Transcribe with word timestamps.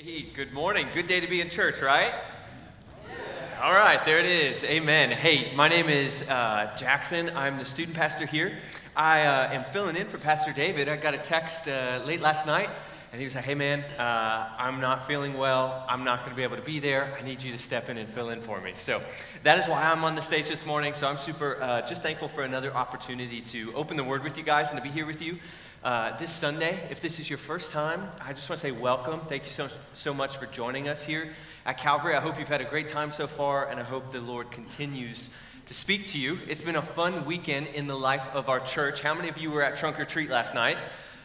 Hey, 0.00 0.26
good 0.32 0.52
morning. 0.52 0.86
Good 0.94 1.08
day 1.08 1.18
to 1.18 1.26
be 1.26 1.40
in 1.40 1.50
church, 1.50 1.82
right? 1.82 2.14
All 3.60 3.72
right, 3.72 3.98
there 4.04 4.20
it 4.20 4.26
is. 4.26 4.62
Amen. 4.62 5.10
Hey, 5.10 5.52
my 5.56 5.66
name 5.66 5.88
is 5.88 6.22
uh, 6.22 6.72
Jackson. 6.78 7.32
I'm 7.34 7.58
the 7.58 7.64
student 7.64 7.96
pastor 7.96 8.24
here. 8.24 8.58
I 8.94 9.22
uh, 9.22 9.52
am 9.52 9.64
filling 9.72 9.96
in 9.96 10.06
for 10.06 10.18
Pastor 10.18 10.52
David. 10.52 10.88
I 10.88 10.94
got 10.94 11.14
a 11.14 11.18
text 11.18 11.66
uh, 11.66 12.00
late 12.06 12.20
last 12.20 12.46
night, 12.46 12.70
and 13.10 13.20
he 13.20 13.24
was 13.24 13.34
like, 13.34 13.42
Hey, 13.42 13.56
man, 13.56 13.80
uh, 13.98 14.50
I'm 14.56 14.80
not 14.80 15.08
feeling 15.08 15.36
well. 15.36 15.84
I'm 15.88 16.04
not 16.04 16.20
going 16.20 16.30
to 16.30 16.36
be 16.36 16.44
able 16.44 16.58
to 16.58 16.62
be 16.62 16.78
there. 16.78 17.12
I 17.18 17.24
need 17.24 17.42
you 17.42 17.50
to 17.50 17.58
step 17.58 17.88
in 17.88 17.98
and 17.98 18.08
fill 18.08 18.28
in 18.30 18.40
for 18.40 18.60
me. 18.60 18.74
So 18.74 19.02
that 19.42 19.58
is 19.58 19.66
why 19.66 19.82
I'm 19.82 20.04
on 20.04 20.14
the 20.14 20.22
stage 20.22 20.46
this 20.46 20.64
morning. 20.64 20.94
So 20.94 21.08
I'm 21.08 21.18
super 21.18 21.60
uh, 21.60 21.82
just 21.82 22.02
thankful 22.02 22.28
for 22.28 22.42
another 22.42 22.72
opportunity 22.72 23.40
to 23.40 23.74
open 23.74 23.96
the 23.96 24.04
word 24.04 24.22
with 24.22 24.38
you 24.38 24.44
guys 24.44 24.70
and 24.70 24.78
to 24.78 24.82
be 24.82 24.90
here 24.90 25.06
with 25.06 25.20
you. 25.20 25.38
Uh, 25.84 26.16
this 26.18 26.32
Sunday. 26.32 26.88
If 26.90 27.00
this 27.00 27.20
is 27.20 27.30
your 27.30 27.38
first 27.38 27.70
time, 27.70 28.08
I 28.20 28.32
just 28.32 28.50
want 28.50 28.60
to 28.60 28.66
say 28.66 28.72
welcome. 28.72 29.20
Thank 29.20 29.44
you 29.44 29.52
so, 29.52 29.68
so 29.94 30.12
much 30.12 30.36
for 30.36 30.46
joining 30.46 30.88
us 30.88 31.04
here 31.04 31.32
at 31.64 31.78
Calvary. 31.78 32.16
I 32.16 32.20
hope 32.20 32.36
you've 32.36 32.48
had 32.48 32.60
a 32.60 32.64
great 32.64 32.88
time 32.88 33.12
so 33.12 33.28
far, 33.28 33.68
and 33.68 33.78
I 33.78 33.84
hope 33.84 34.10
the 34.10 34.20
Lord 34.20 34.50
continues 34.50 35.30
to 35.66 35.74
speak 35.74 36.08
to 36.08 36.18
you. 36.18 36.40
It's 36.48 36.64
been 36.64 36.74
a 36.74 36.82
fun 36.82 37.24
weekend 37.24 37.68
in 37.68 37.86
the 37.86 37.94
life 37.94 38.26
of 38.34 38.48
our 38.48 38.58
church. 38.58 39.02
How 39.02 39.14
many 39.14 39.28
of 39.28 39.38
you 39.38 39.52
were 39.52 39.62
at 39.62 39.76
Trunk 39.76 40.00
or 40.00 40.04
Treat 40.04 40.30
last 40.30 40.52
night? 40.52 40.78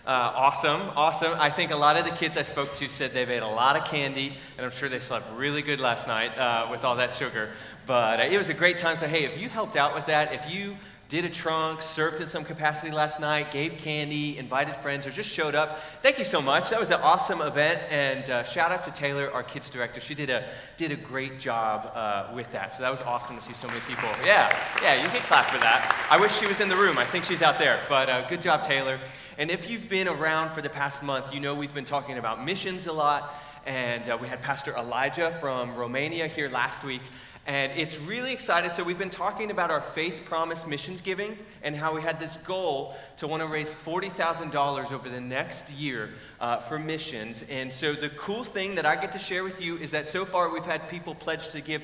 Uh, 0.06 0.32
awesome, 0.36 0.82
awesome. 0.96 1.34
I 1.40 1.50
think 1.50 1.72
a 1.72 1.78
lot 1.78 1.98
of 1.98 2.06
the 2.06 2.12
kids 2.12 2.38
I 2.38 2.44
spoke 2.44 2.76
to 2.76 2.88
said 2.88 3.12
they've 3.12 3.28
ate 3.28 3.42
a 3.42 3.48
lot 3.48 3.76
of 3.76 3.86
candy, 3.86 4.34
and 4.58 4.66
I'm 4.66 4.72
sure 4.72 4.88
they 4.88 5.00
slept 5.00 5.34
really 5.36 5.64
good 5.64 5.80
last 5.80 6.08
night 6.08 6.38
uh, 6.38 6.68
with 6.70 6.86
all 6.86 6.98
that 6.98 7.12
sugar. 7.12 7.50
But 7.88 8.20
uh, 8.20 8.24
it 8.24 8.38
was 8.38 8.50
a 8.50 8.54
great 8.54 8.78
time. 8.78 8.98
So, 8.98 9.08
hey, 9.08 9.24
if 9.24 9.36
you 9.36 9.50
helped 9.50 9.76
out 9.76 9.96
with 9.96 10.06
that, 10.06 10.32
if 10.32 10.48
you 10.48 10.78
did 11.14 11.26
a 11.26 11.30
trunk, 11.30 11.84
served 11.84 12.20
in 12.22 12.28
some 12.28 12.44
capacity 12.44 12.92
last 12.92 13.20
night, 13.20 13.52
gave 13.52 13.78
candy, 13.78 14.36
invited 14.40 14.76
friends, 14.78 15.06
or 15.06 15.12
just 15.12 15.30
showed 15.30 15.54
up. 15.54 15.80
Thank 16.02 16.18
you 16.18 16.26
so 16.26 16.42
much. 16.42 16.72
That 16.72 16.80
was 16.80 16.90
an 16.90 17.02
awesome 17.04 17.40
event, 17.40 17.84
and 17.92 18.28
uh, 18.32 18.44
shout 18.44 18.72
out 18.72 18.84
to 18.86 18.92
Taylor, 18.92 19.32
our 19.32 19.44
kids 19.44 19.70
director. 19.70 20.00
She 20.00 20.16
did 20.16 20.32
a 20.32 20.50
did 20.76 20.92
a 20.92 20.96
great 20.96 21.40
job 21.40 21.92
uh, 21.94 22.34
with 22.34 22.50
that. 22.54 22.76
So 22.76 22.82
that 22.82 22.90
was 22.90 23.04
awesome 23.04 23.36
to 23.36 23.44
see 23.44 23.54
so 23.54 23.68
many 23.68 23.80
people. 23.82 24.10
Yeah, 24.26 24.60
yeah, 24.82 25.04
you 25.04 25.08
can 25.10 25.22
clap 25.22 25.46
for 25.52 25.60
that. 25.60 25.96
I 26.10 26.20
wish 26.20 26.36
she 26.36 26.48
was 26.48 26.60
in 26.62 26.68
the 26.68 26.76
room. 26.76 26.98
I 26.98 27.06
think 27.06 27.26
she's 27.26 27.44
out 27.44 27.60
there, 27.60 27.80
but 27.88 28.10
uh, 28.10 28.28
good 28.28 28.42
job, 28.42 28.64
Taylor. 28.64 29.00
And 29.38 29.52
if 29.52 29.70
you've 29.70 29.88
been 29.88 30.08
around 30.08 30.56
for 30.56 30.64
the 30.64 30.70
past 30.70 31.04
month, 31.04 31.32
you 31.32 31.40
know 31.40 31.54
we've 31.54 31.76
been 31.76 31.86
talking 31.86 32.18
about 32.18 32.44
missions 32.44 32.88
a 32.88 32.94
lot. 32.94 33.36
And 33.66 34.10
uh, 34.10 34.18
we 34.20 34.28
had 34.28 34.42
Pastor 34.42 34.76
Elijah 34.76 35.38
from 35.40 35.76
Romania 35.76 36.28
here 36.28 36.50
last 36.50 36.84
week. 36.84 37.02
And 37.46 37.74
it's 37.74 37.98
really 37.98 38.32
exciting. 38.32 38.72
So, 38.72 38.86
we've 38.86 38.98
been 38.98 39.10
talking 39.10 39.52
about 39.52 39.70
our 39.70 39.82
faith 39.82 40.24
promise 40.24 40.66
missions 40.66 41.02
giving 41.02 41.38
and 41.62 41.76
how 41.76 41.94
we 41.94 42.02
had 42.02 42.18
this 42.18 42.38
goal 42.46 42.96
to 43.18 43.28
want 43.28 43.44
to 43.44 43.48
raise 43.48 43.74
$40,000 43.74 44.92
over 44.94 45.10
the 45.10 45.20
next 45.20 45.70
year 45.72 46.12
uh, 46.40 46.58
for 46.58 46.80
missions. 46.80 47.44
And 47.50 47.74
so, 47.74 47.94
the 47.94 48.10
cool 48.12 48.46
thing 48.46 48.76
that 48.76 48.86
I 48.86 48.96
get 48.96 49.12
to 49.12 49.20
share 49.20 49.44
with 49.44 49.62
you 49.62 49.78
is 49.78 49.92
that 49.92 50.08
so 50.08 50.24
far 50.24 50.54
we've 50.54 50.66
had 50.66 50.88
people 50.88 51.14
pledge 51.14 51.50
to 51.50 51.60
give 51.60 51.84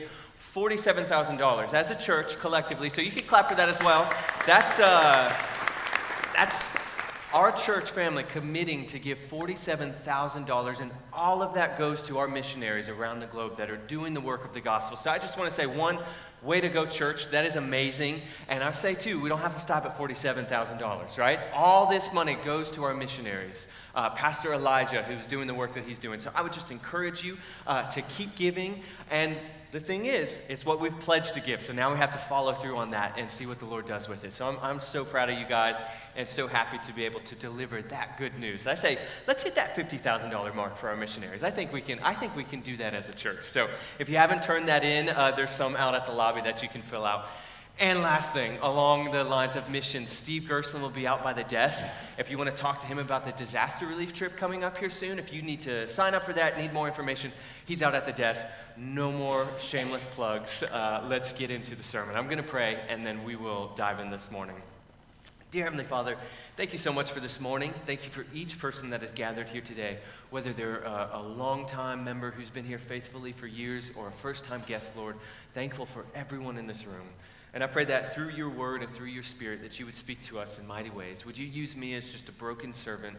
$47,000 0.55 1.73
as 1.73 1.91
a 1.91 1.95
church 1.95 2.39
collectively. 2.39 2.89
So, 2.89 3.01
you 3.01 3.11
can 3.11 3.27
clap 3.27 3.49
for 3.49 3.55
that 3.55 3.67
as 3.67 3.79
well. 3.81 4.09
That's, 4.45 4.79
uh, 4.79 5.35
that's 6.33 6.69
our 7.33 7.51
church 7.51 7.91
family 7.91 8.23
committing 8.23 8.87
to 8.87 8.97
give 8.97 9.19
$47,000, 9.29 10.79
and 10.79 10.91
all 11.13 11.43
of 11.43 11.53
that 11.53 11.77
goes 11.77 12.01
to 12.03 12.17
our 12.17 12.27
missionaries 12.27 12.89
around 12.89 13.19
the 13.19 13.27
globe 13.27 13.57
that 13.57 13.69
are 13.69 13.77
doing 13.77 14.13
the 14.13 14.21
work 14.21 14.45
of 14.45 14.53
the 14.53 14.61
gospel. 14.61 14.97
So 14.97 15.11
I 15.11 15.19
just 15.19 15.37
want 15.37 15.47
to 15.47 15.55
say, 15.55 15.67
one, 15.67 15.99
way 16.41 16.59
to 16.59 16.69
go, 16.69 16.85
church. 16.87 17.29
That 17.29 17.45
is 17.45 17.55
amazing. 17.55 18.21
And 18.47 18.63
I 18.63 18.71
say, 18.71 18.95
too, 18.95 19.19
we 19.21 19.29
don't 19.29 19.41
have 19.41 19.53
to 19.53 19.59
stop 19.59 19.85
at 19.85 19.95
$47,000, 19.97 21.17
right? 21.19 21.39
All 21.53 21.87
this 21.87 22.11
money 22.13 22.35
goes 22.45 22.71
to 22.71 22.83
our 22.83 22.95
missionaries. 22.95 23.67
Uh, 23.93 24.09
Pastor 24.09 24.53
Elijah, 24.53 25.03
who's 25.03 25.25
doing 25.25 25.45
the 25.45 25.53
work 25.53 25.73
that 25.75 25.83
he's 25.83 25.99
doing. 25.99 26.19
So 26.19 26.31
I 26.33 26.41
would 26.41 26.53
just 26.53 26.71
encourage 26.71 27.23
you 27.23 27.37
uh, 27.67 27.89
to 27.91 28.01
keep 28.03 28.35
giving 28.35 28.81
and 29.11 29.35
the 29.71 29.79
thing 29.79 30.07
is, 30.07 30.39
it's 30.49 30.65
what 30.65 30.79
we've 30.79 30.99
pledged 30.99 31.35
to 31.35 31.39
give. 31.39 31.61
So 31.61 31.73
now 31.73 31.91
we 31.91 31.97
have 31.97 32.11
to 32.11 32.17
follow 32.17 32.53
through 32.53 32.77
on 32.77 32.89
that 32.91 33.19
and 33.19 33.29
see 33.29 33.45
what 33.45 33.59
the 33.59 33.65
Lord 33.65 33.85
does 33.85 34.09
with 34.09 34.23
it. 34.23 34.33
So 34.33 34.47
I'm, 34.47 34.57
I'm 34.63 34.79
so 34.79 35.05
proud 35.05 35.29
of 35.29 35.37
you 35.37 35.45
guys 35.45 35.79
and 36.15 36.27
so 36.27 36.47
happy 36.47 36.79
to 36.79 36.93
be 36.93 37.05
able 37.05 37.19
to 37.21 37.35
deliver 37.35 37.83
that 37.83 38.17
good 38.17 38.39
news. 38.39 38.65
I 38.65 38.73
say, 38.73 38.97
let's 39.27 39.43
hit 39.43 39.53
that 39.55 39.75
$50,000 39.75 40.55
mark 40.55 40.75
for 40.75 40.89
our 40.89 40.97
missionaries. 40.97 41.43
I 41.43 41.51
think 41.51 41.71
we 41.71 41.81
can, 41.81 41.99
I 41.99 42.15
think 42.15 42.35
we 42.35 42.43
can 42.43 42.61
do 42.61 42.77
that 42.77 42.95
as 42.95 43.09
a 43.09 43.13
church. 43.13 43.43
So 43.43 43.69
if 43.99 44.09
you 44.09 44.17
haven't 44.17 44.41
turned 44.41 44.67
that 44.69 44.83
in, 44.83 45.09
uh, 45.09 45.31
there's 45.31 45.51
some 45.51 45.75
out 45.75 45.93
at 45.93 46.07
the 46.07 46.13
lobby 46.13 46.41
that 46.41 46.63
you 46.63 46.69
can 46.69 46.81
fill 46.81 47.05
out. 47.05 47.27
And 47.81 48.01
last 48.01 48.33
thing, 48.33 48.57
along 48.61 49.11
the 49.11 49.23
lines 49.23 49.55
of 49.55 49.69
mission, 49.69 50.05
Steve 50.05 50.45
Gerson 50.45 50.81
will 50.81 50.89
be 50.89 51.07
out 51.07 51.23
by 51.23 51.31
the 51.31 51.45
desk. 51.45 51.85
If 52.17 52.29
you 52.29 52.37
want 52.37 52.49
to 52.49 52.55
talk 52.55 52.81
to 52.81 52.87
him 52.87 52.99
about 52.99 53.23
the 53.23 53.31
disaster 53.31 53.87
relief 53.87 54.13
trip 54.13 54.35
coming 54.35 54.65
up 54.65 54.77
here 54.77 54.89
soon, 54.89 55.17
if 55.17 55.31
you 55.31 55.41
need 55.41 55.61
to 55.61 55.87
sign 55.87 56.13
up 56.13 56.25
for 56.25 56.33
that, 56.33 56.57
need 56.57 56.73
more 56.73 56.89
information, 56.89 57.31
he's 57.65 57.81
out 57.81 57.95
at 57.95 58.05
the 58.05 58.11
desk. 58.11 58.45
No 58.75 59.13
more 59.13 59.47
shameless 59.59 60.05
plugs. 60.07 60.61
Uh, 60.61 61.05
let's 61.07 61.31
get 61.31 61.51
into 61.51 61.73
the 61.73 61.83
sermon. 61.83 62.17
I'm 62.17 62.25
going 62.25 62.35
to 62.35 62.43
pray, 62.43 62.81
and 62.89 63.05
then 63.05 63.23
we 63.23 63.37
will 63.37 63.71
dive 63.77 64.01
in 64.01 64.11
this 64.11 64.29
morning. 64.29 64.57
Dear 65.51 65.63
Heavenly 65.63 65.85
Father, 65.85 66.17
thank 66.57 66.73
you 66.73 66.79
so 66.79 66.91
much 66.91 67.11
for 67.11 67.21
this 67.21 67.39
morning. 67.39 67.73
Thank 67.85 68.03
you 68.03 68.09
for 68.11 68.25
each 68.33 68.59
person 68.59 68.89
that 68.89 68.99
has 68.99 69.11
gathered 69.11 69.47
here 69.47 69.61
today, 69.61 69.99
whether 70.31 70.51
they're 70.51 70.83
a, 70.83 71.11
a 71.13 71.21
long-time 71.23 72.03
member 72.03 72.31
who's 72.31 72.49
been 72.49 72.65
here 72.65 72.77
faithfully 72.77 73.31
for 73.31 73.47
years 73.47 73.89
or 73.95 74.09
a 74.09 74.11
first-time 74.11 74.63
guest, 74.67 74.97
Lord. 74.97 75.15
Thankful 75.53 75.85
for 75.85 76.03
everyone 76.13 76.57
in 76.57 76.67
this 76.67 76.85
room. 76.85 77.07
And 77.53 77.63
I 77.63 77.67
pray 77.67 77.85
that 77.85 78.13
through 78.13 78.29
your 78.29 78.49
word 78.49 78.83
and 78.83 78.93
through 78.93 79.07
your 79.07 79.23
spirit 79.23 79.61
that 79.63 79.79
you 79.79 79.85
would 79.85 79.95
speak 79.95 80.21
to 80.23 80.39
us 80.39 80.59
in 80.59 80.67
mighty 80.67 80.91
ways. 80.91 81.25
Would 81.25 81.37
you 81.37 81.47
use 81.47 81.75
me 81.75 81.95
as 81.95 82.09
just 82.11 82.29
a 82.29 82.31
broken 82.31 82.73
servant 82.73 83.17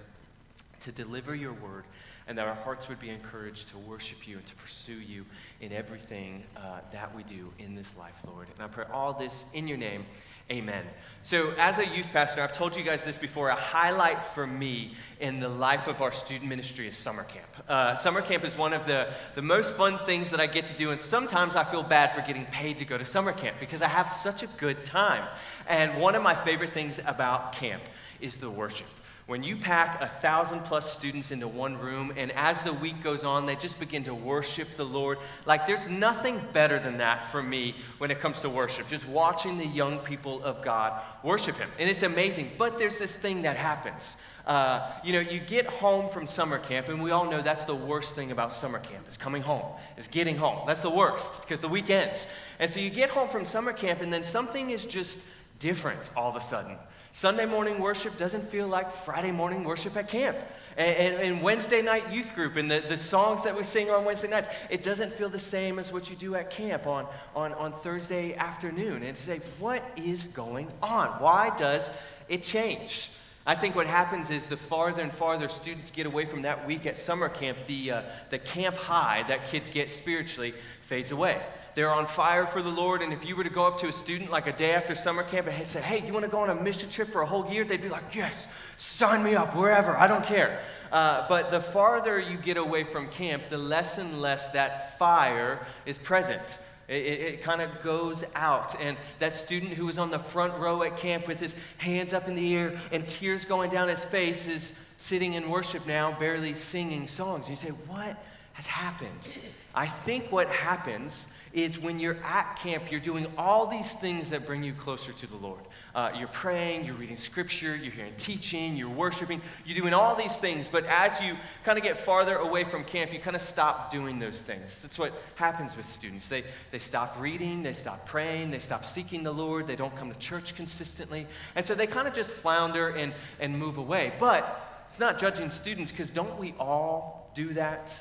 to 0.81 0.93
deliver 0.93 1.35
your 1.35 1.53
word 1.53 1.85
and 2.31 2.39
that 2.39 2.47
our 2.47 2.55
hearts 2.55 2.89
would 2.89 3.01
be 3.01 3.11
encouraged 3.11 3.69
to 3.71 3.79
worship 3.79 4.29
you 4.29 4.37
and 4.37 4.47
to 4.47 4.55
pursue 4.55 4.93
you 5.01 5.25
in 5.61 5.73
everything 5.73 6.45
uh, 6.57 6.79
that 6.93 7.13
we 7.15 7.25
do 7.25 7.53
in 7.59 7.75
this 7.75 7.97
life, 7.97 8.15
Lord. 8.25 8.47
And 8.55 8.63
I 8.63 8.69
pray 8.69 8.85
all 8.93 9.13
this 9.13 9.45
in 9.53 9.67
your 9.67 9.79
name. 9.79 10.07
Amen. 10.49 10.85
So, 11.23 11.53
as 11.59 11.79
a 11.79 11.87
youth 11.87 12.07
pastor, 12.13 12.41
I've 12.41 12.53
told 12.53 12.77
you 12.77 12.83
guys 12.83 13.05
this 13.05 13.19
before. 13.19 13.51
A 13.51 13.55
highlight 13.55 14.23
for 14.23 14.47
me 14.47 14.95
in 15.21 15.39
the 15.39 15.49
life 15.49 15.87
of 15.87 16.03
our 16.03 16.11
student 16.11 16.49
ministry 16.49 16.89
is 16.89 16.97
summer 16.97 17.25
camp. 17.25 17.47
Uh, 17.69 17.95
summer 17.95 18.21
camp 18.21 18.45
is 18.45 18.57
one 18.57 18.73
of 18.73 18.87
the, 18.87 19.09
the 19.35 19.43
most 19.43 19.75
fun 19.75 19.99
things 20.07 20.31
that 20.31 20.41
I 20.41 20.47
get 20.47 20.67
to 20.69 20.75
do, 20.75 20.91
and 20.91 21.01
sometimes 21.01 21.57
I 21.57 21.63
feel 21.63 21.85
bad 21.85 22.13
for 22.13 22.21
getting 22.23 22.47
paid 22.47 22.79
to 22.79 22.85
go 22.85 22.99
to 22.99 23.05
summer 23.05 23.33
camp 23.33 23.57
because 23.61 23.83
I 23.83 23.89
have 23.89 24.09
such 24.09 24.43
a 24.43 24.49
good 24.59 24.85
time. 24.85 25.27
And 25.69 26.01
one 26.01 26.17
of 26.17 26.23
my 26.23 26.35
favorite 26.35 26.71
things 26.71 27.01
about 27.07 27.53
camp 27.53 27.83
is 28.21 28.39
the 28.39 28.51
worship 28.51 28.87
when 29.31 29.45
you 29.45 29.55
pack 29.55 30.01
a 30.01 30.09
thousand 30.09 30.59
plus 30.65 30.93
students 30.93 31.31
into 31.31 31.47
one 31.47 31.79
room, 31.79 32.13
and 32.17 32.33
as 32.33 32.61
the 32.63 32.73
week 32.73 33.01
goes 33.01 33.23
on, 33.23 33.47
they 33.47 33.55
just 33.55 33.79
begin 33.79 34.03
to 34.03 34.13
worship 34.13 34.67
the 34.77 34.85
Lord. 34.85 35.19
Like, 35.47 35.69
there's 35.69 35.87
nothing 35.87 36.41
better 36.53 36.81
than 36.81 36.99
that 36.99 37.31
for 37.31 37.41
me 37.41 37.77
when 37.99 38.11
it 38.11 38.19
comes 38.19 38.41
to 38.41 38.51
worship, 38.51 38.89
just 38.89 39.07
watching 39.07 39.57
the 39.57 39.67
young 39.67 40.01
people 40.01 40.43
of 40.43 40.65
God 40.65 41.01
worship 41.23 41.57
Him. 41.59 41.71
And 41.79 41.89
it's 41.89 42.03
amazing. 42.03 42.51
But 42.59 42.77
there's 42.77 42.99
this 42.99 43.15
thing 43.15 43.43
that 43.43 43.57
happens. 43.57 44.17
Uh, 44.49 44.91
you 45.05 45.13
know, 45.13 45.21
you 45.21 45.39
get 45.39 45.67
home 45.67 46.11
from 46.11 46.27
summer 46.27 46.59
camp, 46.59 46.89
and 46.89 47.01
we 47.01 47.13
all 47.13 47.31
know 47.31 47.41
that's 47.41 47.63
the 47.63 47.73
worst 47.73 48.17
thing 48.17 48.33
about 48.33 48.53
summer 48.53 48.81
camp 48.81 49.09
is 49.09 49.17
coming 49.17 49.43
home, 49.43 49.77
is 49.97 50.09
getting 50.09 50.37
home. 50.37 50.67
That's 50.67 50.81
the 50.81 50.91
worst 50.91 51.43
because 51.43 51.61
the 51.61 51.69
week 51.69 51.89
ends. 51.89 52.27
And 52.59 52.69
so 52.69 52.81
you 52.81 52.91
get 52.91 53.11
home 53.11 53.29
from 53.29 53.45
summer 53.45 53.73
camp, 53.73 54.01
and 54.01 54.13
then 54.13 54.25
something 54.25 54.71
is 54.71 54.85
just 54.85 55.21
different 55.61 56.11
all 56.17 56.29
of 56.29 56.35
a 56.35 56.41
sudden. 56.41 56.77
Sunday 57.13 57.47
morning 57.47 57.79
worship 57.79 58.17
doesn't 58.19 58.49
feel 58.49 58.69
like 58.69 58.91
Friday 58.91 59.33
morning 59.33 59.65
worship 59.65 59.97
at 59.97 60.09
camp. 60.09 60.37
And, 60.77 60.97
and, 60.97 61.23
and, 61.23 61.43
Wednesday 61.43 61.83
night 61.83 62.13
youth 62.13 62.33
group 62.35 62.57
and 62.57 62.71
the, 62.71 62.83
the 62.89 62.97
songs 62.97 63.43
that 63.43 63.57
we 63.57 63.65
sing 63.65 63.91
on 63.91 64.05
Wednesday 64.05 64.29
nights, 64.29 64.49
it 64.71 64.85
doesn't 64.85 65.13
feel 65.13 65.29
the 65.29 65.39
same 65.39 65.81
as 65.81 65.93
what 65.93 66.09
you 66.09 66.15
do 66.15 66.37
at 66.37 66.51
camp 66.51 66.87
on, 66.87 67.07
on, 67.35 67.53
on 67.55 67.73
Thursday 67.73 68.35
afternoon. 68.35 69.03
And 69.03 69.17
say, 69.17 69.41
what 69.59 69.83
is 69.97 70.29
going 70.29 70.69
on? 70.81 71.09
Why 71.21 71.55
does 71.57 71.91
it 72.29 72.45
change? 72.45 73.11
I 73.45 73.57
think 73.57 73.75
what 73.75 73.89
happens 73.89 74.31
is 74.31 74.47
the 74.47 74.57
farther 74.57 75.03
and 75.03 75.13
farther 75.13 75.49
students 75.49 75.91
get 75.91 76.07
away 76.07 76.25
from 76.27 76.43
that 76.43 76.67
week 76.67 76.87
at 76.87 76.97
summer 76.97 77.29
camp, 77.29 77.59
the, 77.67 77.91
uh, 77.91 78.03
the 78.31 78.39
camp 78.39 78.77
high 78.77 79.25
that 79.27 79.47
kids 79.47 79.69
get 79.69 79.91
spiritually 79.91 80.55
fades 80.83 81.11
away. 81.11 81.43
They're 81.75 81.93
on 81.93 82.07
fire 82.07 82.47
for 82.47 82.63
the 82.63 82.71
Lord. 82.71 83.03
And 83.03 83.13
if 83.13 83.25
you 83.25 83.37
were 83.37 83.45
to 83.45 83.51
go 83.51 83.67
up 83.67 83.79
to 83.79 83.89
a 83.89 83.93
student 83.93 84.31
like 84.31 84.47
a 84.47 84.53
day 84.53 84.73
after 84.73 84.95
summer 84.95 85.23
camp 85.23 85.47
and 85.47 85.67
say, 85.67 85.81
hey, 85.81 86.05
you 86.05 86.13
want 86.13 86.25
to 86.25 86.31
go 86.31 86.41
on 86.41 86.51
a 86.51 86.55
mission 86.55 86.89
trip 86.89 87.09
for 87.09 87.23
a 87.23 87.27
whole 87.27 87.51
year? 87.51 87.65
They'd 87.65 87.83
be 87.83 87.89
like, 87.89 88.15
yes, 88.15 88.49
sign 88.77 89.23
me 89.23 89.35
up, 89.35 89.55
wherever, 89.55 89.97
I 89.97 90.07
don't 90.07 90.25
care. 90.25 90.61
Uh, 90.91 91.27
but 91.29 91.51
the 91.51 91.61
farther 91.61 92.19
you 92.19 92.37
get 92.37 92.57
away 92.57 92.85
from 92.85 93.09
camp, 93.09 93.45
the 93.49 93.59
less 93.59 93.99
and 93.99 94.21
less 94.21 94.49
that 94.49 94.99
fire 94.99 95.65
is 95.87 95.97
present. 95.99 96.59
It, 96.89 97.07
it, 97.07 97.21
it 97.21 97.43
kind 97.43 97.63
of 97.63 97.83
goes 97.83 98.25
out. 98.35 98.75
And 98.81 98.97
that 99.21 99.35
student 99.37 99.75
who 99.75 99.87
was 99.87 99.99
on 99.99 100.11
the 100.11 100.19
front 100.19 100.55
row 100.55 100.83
at 100.83 100.97
camp 100.97 101.29
with 101.29 101.39
his 101.39 101.55
hands 101.79 102.13
up 102.13 102.27
in 102.27 102.35
the 102.35 102.57
air 102.57 102.81
and 102.91 103.07
tears 103.07 103.45
going 103.45 103.71
down 103.71 103.89
his 103.89 104.05
face 104.05 104.49
is 104.49 104.73
sitting 104.97 105.35
in 105.35 105.49
worship 105.49 105.87
now, 105.87 106.19
barely 106.19 106.55
singing 106.57 107.07
songs. 107.07 107.49
And 107.49 107.51
you 107.51 107.57
say, 107.57 107.71
What 107.87 108.21
has 108.55 108.67
happened? 108.67 109.29
I 109.75 109.87
think 109.87 110.33
what 110.33 110.49
happens 110.49 111.29
is 111.53 111.79
when 111.79 111.99
you're 111.99 112.19
at 112.25 112.57
camp, 112.57 112.91
you're 112.91 113.01
doing 113.01 113.27
all 113.37 113.67
these 113.67 113.93
things 113.95 114.31
that 114.31 114.47
bring 114.47 114.63
you 114.63 114.73
closer 114.73 115.13
to 115.13 115.27
the 115.27 115.37
Lord. 115.37 115.61
Uh, 115.95 116.13
you're 116.17 116.29
praying, 116.29 116.85
you're 116.85 116.95
reading 116.95 117.17
scripture, 117.17 117.75
you're 117.75 117.93
hearing 117.93 118.13
teaching, 118.17 118.77
you're 118.77 118.89
worshiping, 118.89 119.41
you're 119.65 119.77
doing 119.77 119.93
all 119.93 120.15
these 120.15 120.37
things. 120.37 120.69
But 120.69 120.85
as 120.87 121.21
you 121.21 121.37
kind 121.65 121.77
of 121.77 121.83
get 121.83 121.99
farther 121.99 122.37
away 122.37 122.63
from 122.63 122.85
camp, 122.85 123.13
you 123.13 123.19
kind 123.19 123.35
of 123.35 123.43
stop 123.43 123.91
doing 123.91 124.21
those 124.21 124.41
things. 124.41 124.81
That's 124.83 124.99
what 124.99 125.13
happens 125.35 125.77
with 125.77 125.87
students. 125.87 126.29
They, 126.29 126.45
they 126.71 126.79
stop 126.79 127.17
reading, 127.19 127.65
they 127.65 127.73
stop 127.73 128.07
praying, 128.07 128.53
they 128.53 128.61
stop 128.61 128.85
seeking 128.85 129.25
the 129.25 129.33
Lord, 129.33 129.67
they 129.67 129.77
don't 129.77 129.95
come 129.97 130.13
to 130.13 130.19
church 130.19 130.55
consistently. 130.55 131.27
And 131.57 131.67
so 131.67 131.75
they 131.75 131.89
kind 131.89 132.07
of 132.07 132.15
just 132.15 132.31
flounder 132.31 132.91
and, 132.91 133.13
and 133.41 133.59
move 133.59 133.79
away. 133.79 134.13
But 134.21 134.85
it's 134.89 135.01
not 135.01 135.19
judging 135.19 135.51
students 135.51 135.91
because 135.91 136.11
don't 136.11 136.39
we 136.39 136.55
all 136.61 137.33
do 137.35 137.55
that? 137.55 138.01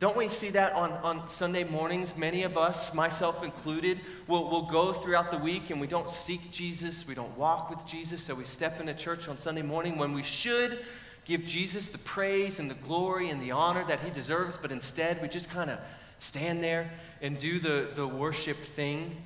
Don't 0.00 0.16
we 0.16 0.28
see 0.28 0.50
that 0.50 0.74
on, 0.74 0.92
on 0.92 1.26
Sunday 1.26 1.64
mornings? 1.64 2.16
Many 2.16 2.44
of 2.44 2.56
us, 2.56 2.94
myself 2.94 3.42
included, 3.42 3.98
will 4.28 4.48
will 4.48 4.62
go 4.62 4.92
throughout 4.92 5.32
the 5.32 5.38
week 5.38 5.70
and 5.70 5.80
we 5.80 5.88
don't 5.88 6.08
seek 6.08 6.52
Jesus, 6.52 7.04
we 7.04 7.16
don't 7.16 7.36
walk 7.36 7.68
with 7.68 7.84
Jesus, 7.84 8.22
so 8.22 8.32
we 8.32 8.44
step 8.44 8.78
into 8.78 8.94
church 8.94 9.26
on 9.26 9.38
Sunday 9.38 9.62
morning 9.62 9.98
when 9.98 10.12
we 10.12 10.22
should 10.22 10.84
give 11.24 11.44
Jesus 11.44 11.88
the 11.88 11.98
praise 11.98 12.60
and 12.60 12.70
the 12.70 12.76
glory 12.76 13.30
and 13.30 13.42
the 13.42 13.50
honor 13.50 13.84
that 13.88 13.98
he 14.00 14.10
deserves, 14.10 14.56
but 14.56 14.70
instead 14.70 15.20
we 15.20 15.26
just 15.26 15.50
kind 15.50 15.68
of 15.68 15.80
stand 16.20 16.62
there 16.62 16.90
and 17.20 17.36
do 17.36 17.58
the, 17.58 17.90
the 17.96 18.06
worship 18.06 18.58
thing. 18.58 19.16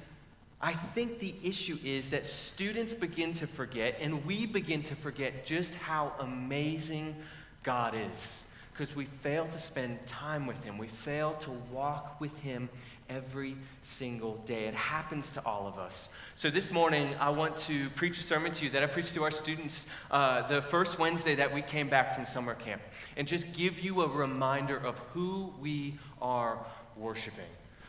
I 0.58 0.72
think 0.72 1.18
the 1.18 1.34
issue 1.42 1.78
is 1.84 2.10
that 2.10 2.24
students 2.24 2.94
begin 2.94 3.34
to 3.34 3.46
forget, 3.46 3.98
and 4.00 4.24
we 4.24 4.46
begin 4.46 4.82
to 4.84 4.96
forget 4.96 5.44
just 5.44 5.74
how 5.74 6.14
amazing 6.18 7.14
God 7.62 7.94
is 7.94 8.44
because 8.72 8.96
we 8.96 9.04
fail 9.04 9.46
to 9.46 9.58
spend 9.58 10.04
time 10.06 10.46
with 10.46 10.62
Him. 10.64 10.78
We 10.78 10.88
fail 10.88 11.34
to 11.40 11.50
walk 11.70 12.20
with 12.20 12.38
Him 12.40 12.68
every 13.08 13.56
single 13.82 14.36
day. 14.46 14.64
It 14.64 14.74
happens 14.74 15.30
to 15.32 15.44
all 15.44 15.66
of 15.66 15.78
us. 15.78 16.08
So 16.36 16.50
this 16.50 16.70
morning, 16.70 17.14
I 17.20 17.28
want 17.30 17.56
to 17.58 17.90
preach 17.90 18.18
a 18.18 18.22
sermon 18.22 18.52
to 18.52 18.64
you 18.64 18.70
that 18.70 18.82
I 18.82 18.86
preached 18.86 19.14
to 19.14 19.24
our 19.24 19.30
students 19.30 19.86
uh, 20.10 20.46
the 20.48 20.62
first 20.62 20.98
Wednesday 20.98 21.34
that 21.34 21.52
we 21.52 21.60
came 21.60 21.88
back 21.88 22.14
from 22.14 22.24
summer 22.24 22.54
camp, 22.54 22.80
and 23.16 23.28
just 23.28 23.52
give 23.52 23.80
you 23.80 24.02
a 24.02 24.08
reminder 24.08 24.78
of 24.78 24.96
who 25.12 25.52
we 25.60 25.98
are 26.20 26.58
worshiping. 26.96 27.44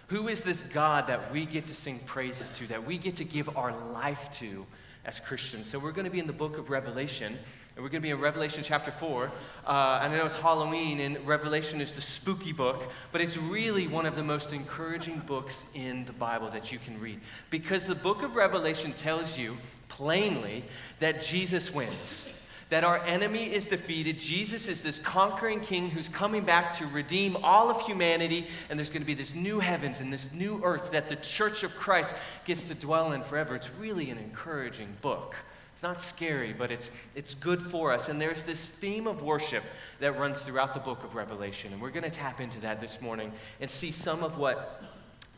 Who 0.08 0.28
is 0.28 0.42
this 0.42 0.62
God 0.74 1.08
that 1.08 1.32
we 1.32 1.46
get 1.46 1.68
to 1.68 1.74
sing 1.74 2.00
praises 2.06 2.50
to, 2.56 2.68
that 2.68 2.86
we 2.86 2.98
get 2.98 3.16
to 3.18 3.24
give 3.24 3.56
our 3.56 3.72
life 3.94 4.30
to 4.34 4.66
as 5.06 5.20
Christians? 5.20 5.70
So 5.70 5.80
we're 5.80 5.94
going 5.94 6.06
to 6.06 6.12
be 6.12 6.20
in 6.20 6.28
the 6.28 6.34
book 6.34 6.58
of 6.58 6.70
Revelation. 6.70 7.40
And 7.76 7.84
we're 7.84 7.90
going 7.90 8.04
to 8.04 8.06
be 8.06 8.12
in 8.12 8.20
Revelation 8.20 8.64
chapter 8.64 8.92
4. 8.92 9.32
Uh, 9.66 10.00
and 10.04 10.14
I 10.14 10.18
know 10.18 10.28
it's 10.28 10.36
Halloween, 10.36 11.00
and 11.00 11.18
Revelation 11.26 11.82
is 11.82 11.92
the 11.92 12.02
spooky 12.02 12.54
book, 12.54 12.84
but 13.12 13.20
it's 13.20 13.36
really 13.36 13.88
one 13.88 14.06
of 14.06 14.16
the 14.16 14.22
most 14.22 14.54
encouraging 14.54 15.20
books 15.26 15.66
in 15.74 16.06
the 16.06 16.14
Bible 16.14 16.52
that 16.52 16.72
you 16.72 16.78
can 16.78 17.00
read. 17.00 17.20
Because 17.50 17.88
the 17.88 17.96
book 17.96 18.22
of 18.22 18.36
Revelation 18.36 18.94
tells 18.94 19.40
you 19.40 19.58
plainly 19.88 20.64
that 21.00 21.24
Jesus 21.24 21.74
wins, 21.74 22.30
that 22.70 22.84
our 22.84 23.00
enemy 23.06 23.52
is 23.52 23.66
defeated. 23.66 24.20
Jesus 24.20 24.68
is 24.68 24.84
this 24.84 25.00
conquering 25.00 25.60
king 25.60 25.90
who's 25.90 26.10
coming 26.10 26.44
back 26.44 26.78
to 26.78 26.86
redeem 26.86 27.36
all 27.38 27.72
of 27.72 27.82
humanity, 27.88 28.46
and 28.70 28.78
there's 28.78 28.90
going 28.90 29.02
to 29.02 29.08
be 29.08 29.16
this 29.16 29.34
new 29.34 29.60
heavens 29.60 30.00
and 30.00 30.14
this 30.14 30.32
new 30.32 30.62
earth 30.64 30.92
that 30.92 31.10
the 31.10 31.16
church 31.16 31.64
of 31.64 31.76
Christ 31.76 32.14
gets 32.46 32.62
to 32.66 32.76
dwell 32.76 33.14
in 33.14 33.24
forever. 33.24 33.56
It's 33.56 33.72
really 33.80 34.12
an 34.12 34.20
encouraging 34.20 34.96
book. 35.02 35.36
It's 35.84 35.90
not 35.90 36.02
scary, 36.02 36.54
but 36.54 36.72
it's, 36.72 36.90
it's 37.14 37.34
good 37.34 37.62
for 37.62 37.92
us. 37.92 38.08
And 38.08 38.22
there's 38.22 38.44
this 38.44 38.70
theme 38.70 39.06
of 39.06 39.22
worship 39.22 39.66
that 40.00 40.18
runs 40.18 40.40
throughout 40.40 40.74
the 40.74 40.80
book 40.80 41.04
of 41.04 41.14
Revelation. 41.14 41.74
And 41.74 41.82
we're 41.82 41.90
going 41.90 42.06
to 42.06 42.10
tap 42.10 42.40
into 42.40 42.58
that 42.62 42.80
this 42.80 43.02
morning 43.02 43.34
and 43.60 43.70
see 43.70 43.92
some 43.92 44.24
of 44.24 44.38
what 44.38 44.82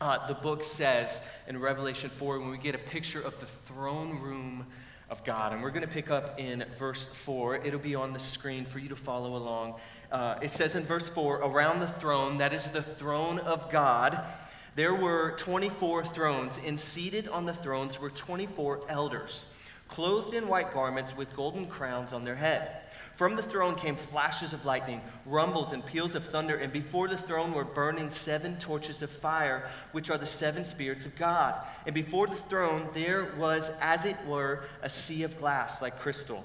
uh, 0.00 0.24
the 0.28 0.34
book 0.34 0.62
says 0.62 1.20
in 1.48 1.58
Revelation 1.58 2.10
4 2.10 2.38
when 2.38 2.50
we 2.50 2.58
get 2.58 2.76
a 2.76 2.78
picture 2.78 3.20
of 3.20 3.40
the 3.40 3.46
throne 3.66 4.20
room 4.20 4.64
of 5.10 5.24
God. 5.24 5.52
And 5.52 5.64
we're 5.64 5.70
going 5.70 5.84
to 5.84 5.92
pick 5.92 6.12
up 6.12 6.38
in 6.38 6.64
verse 6.78 7.06
4. 7.08 7.56
It'll 7.64 7.80
be 7.80 7.96
on 7.96 8.12
the 8.12 8.20
screen 8.20 8.64
for 8.64 8.78
you 8.78 8.88
to 8.90 8.94
follow 8.94 9.34
along. 9.34 9.74
Uh, 10.12 10.36
it 10.40 10.52
says 10.52 10.76
in 10.76 10.84
verse 10.84 11.08
4 11.08 11.38
Around 11.38 11.80
the 11.80 11.88
throne, 11.88 12.36
that 12.36 12.52
is 12.52 12.64
the 12.66 12.82
throne 12.82 13.40
of 13.40 13.68
God, 13.72 14.22
there 14.76 14.94
were 14.94 15.34
24 15.38 16.04
thrones, 16.04 16.60
and 16.64 16.78
seated 16.78 17.26
on 17.26 17.46
the 17.46 17.52
thrones 17.52 17.98
were 17.98 18.10
24 18.10 18.82
elders 18.88 19.46
clothed 19.88 20.34
in 20.34 20.48
white 20.48 20.72
garments 20.72 21.16
with 21.16 21.34
golden 21.34 21.66
crowns 21.66 22.12
on 22.12 22.24
their 22.24 22.36
head. 22.36 22.82
From 23.16 23.34
the 23.34 23.42
throne 23.42 23.76
came 23.76 23.96
flashes 23.96 24.52
of 24.52 24.66
lightning, 24.66 25.00
rumbles, 25.24 25.72
and 25.72 25.84
peals 25.84 26.14
of 26.14 26.24
thunder, 26.24 26.56
and 26.56 26.70
before 26.70 27.08
the 27.08 27.16
throne 27.16 27.54
were 27.54 27.64
burning 27.64 28.10
seven 28.10 28.58
torches 28.58 29.00
of 29.00 29.10
fire, 29.10 29.70
which 29.92 30.10
are 30.10 30.18
the 30.18 30.26
seven 30.26 30.66
spirits 30.66 31.06
of 31.06 31.16
God. 31.16 31.54
And 31.86 31.94
before 31.94 32.26
the 32.26 32.36
throne 32.36 32.90
there 32.92 33.32
was, 33.38 33.70
as 33.80 34.04
it 34.04 34.18
were, 34.26 34.64
a 34.82 34.90
sea 34.90 35.22
of 35.22 35.38
glass 35.38 35.80
like 35.80 35.98
crystal. 35.98 36.44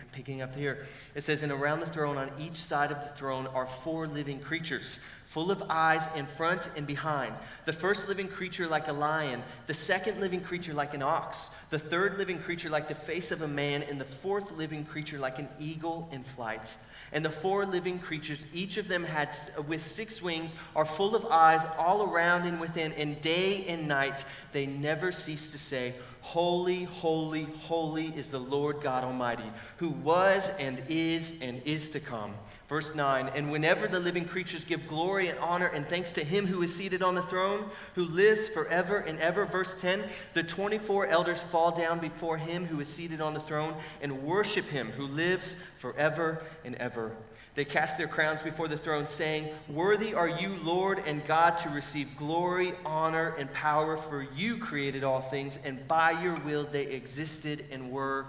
I'm 0.00 0.06
picking 0.12 0.40
up 0.40 0.56
here. 0.56 0.86
It 1.14 1.24
says, 1.24 1.42
And 1.42 1.52
around 1.52 1.80
the 1.80 1.86
throne, 1.86 2.16
on 2.16 2.30
each 2.40 2.56
side 2.56 2.90
of 2.90 3.02
the 3.02 3.14
throne, 3.14 3.46
are 3.48 3.66
four 3.66 4.06
living 4.06 4.40
creatures 4.40 4.98
full 5.32 5.50
of 5.50 5.62
eyes 5.70 6.06
in 6.14 6.26
front 6.26 6.68
and 6.76 6.86
behind. 6.86 7.34
The 7.64 7.72
first 7.72 8.06
living 8.06 8.28
creature 8.28 8.66
like 8.66 8.88
a 8.88 8.92
lion, 8.92 9.42
the 9.66 9.72
second 9.72 10.20
living 10.20 10.42
creature 10.42 10.74
like 10.74 10.92
an 10.92 11.00
ox, 11.02 11.48
the 11.70 11.78
third 11.78 12.18
living 12.18 12.38
creature 12.38 12.68
like 12.68 12.86
the 12.86 12.94
face 12.94 13.30
of 13.30 13.40
a 13.40 13.48
man, 13.48 13.82
and 13.82 13.98
the 13.98 14.04
fourth 14.04 14.52
living 14.52 14.84
creature 14.84 15.18
like 15.18 15.38
an 15.38 15.48
eagle 15.58 16.06
in 16.12 16.22
flight. 16.22 16.76
And 17.12 17.24
the 17.24 17.30
four 17.30 17.64
living 17.64 17.98
creatures, 17.98 18.44
each 18.52 18.76
of 18.76 18.88
them 18.88 19.04
had 19.04 19.38
with 19.66 19.86
six 19.86 20.20
wings, 20.20 20.54
are 20.76 20.84
full 20.84 21.16
of 21.16 21.24
eyes 21.24 21.64
all 21.78 22.02
around 22.02 22.46
and 22.46 22.60
within, 22.60 22.92
and 22.92 23.18
day 23.22 23.64
and 23.68 23.88
night 23.88 24.26
they 24.52 24.66
never 24.66 25.12
cease 25.12 25.50
to 25.52 25.58
say, 25.58 25.94
Holy, 26.22 26.84
holy, 26.84 27.48
holy 27.58 28.06
is 28.16 28.28
the 28.28 28.38
Lord 28.38 28.80
God 28.80 29.02
Almighty, 29.02 29.50
who 29.78 29.90
was 29.90 30.50
and 30.58 30.80
is 30.88 31.34
and 31.42 31.60
is 31.64 31.88
to 31.90 32.00
come. 32.00 32.34
Verse 32.68 32.94
9, 32.94 33.28
and 33.34 33.50
whenever 33.50 33.86
the 33.88 34.00
living 34.00 34.24
creatures 34.24 34.64
give 34.64 34.86
glory 34.86 35.28
and 35.28 35.38
honor 35.40 35.66
and 35.66 35.86
thanks 35.86 36.12
to 36.12 36.24
him 36.24 36.46
who 36.46 36.62
is 36.62 36.74
seated 36.74 37.02
on 37.02 37.16
the 37.16 37.22
throne, 37.22 37.68
who 37.96 38.04
lives 38.04 38.48
forever 38.48 38.98
and 38.98 39.20
ever. 39.20 39.44
Verse 39.44 39.74
10, 39.74 40.04
the 40.32 40.44
24 40.44 41.08
elders 41.08 41.40
fall 41.40 41.72
down 41.72 41.98
before 41.98 42.38
him 42.38 42.64
who 42.66 42.80
is 42.80 42.88
seated 42.88 43.20
on 43.20 43.34
the 43.34 43.40
throne 43.40 43.74
and 44.00 44.22
worship 44.22 44.64
him 44.66 44.92
who 44.92 45.06
lives 45.06 45.56
forever 45.76 46.42
and 46.64 46.76
ever. 46.76 47.12
They 47.54 47.66
cast 47.66 47.98
their 47.98 48.08
crowns 48.08 48.40
before 48.40 48.66
the 48.66 48.78
throne, 48.78 49.06
saying, 49.06 49.50
Worthy 49.68 50.14
are 50.14 50.28
you, 50.28 50.56
Lord 50.62 51.02
and 51.06 51.24
God, 51.26 51.58
to 51.58 51.68
receive 51.68 52.16
glory, 52.16 52.72
honor, 52.86 53.34
and 53.38 53.52
power, 53.52 53.98
for 53.98 54.26
you 54.34 54.56
created 54.56 55.04
all 55.04 55.20
things, 55.20 55.58
and 55.62 55.86
by 55.86 56.12
your 56.12 56.34
will 56.46 56.64
they 56.64 56.84
existed 56.84 57.66
and 57.70 57.90
were 57.90 58.26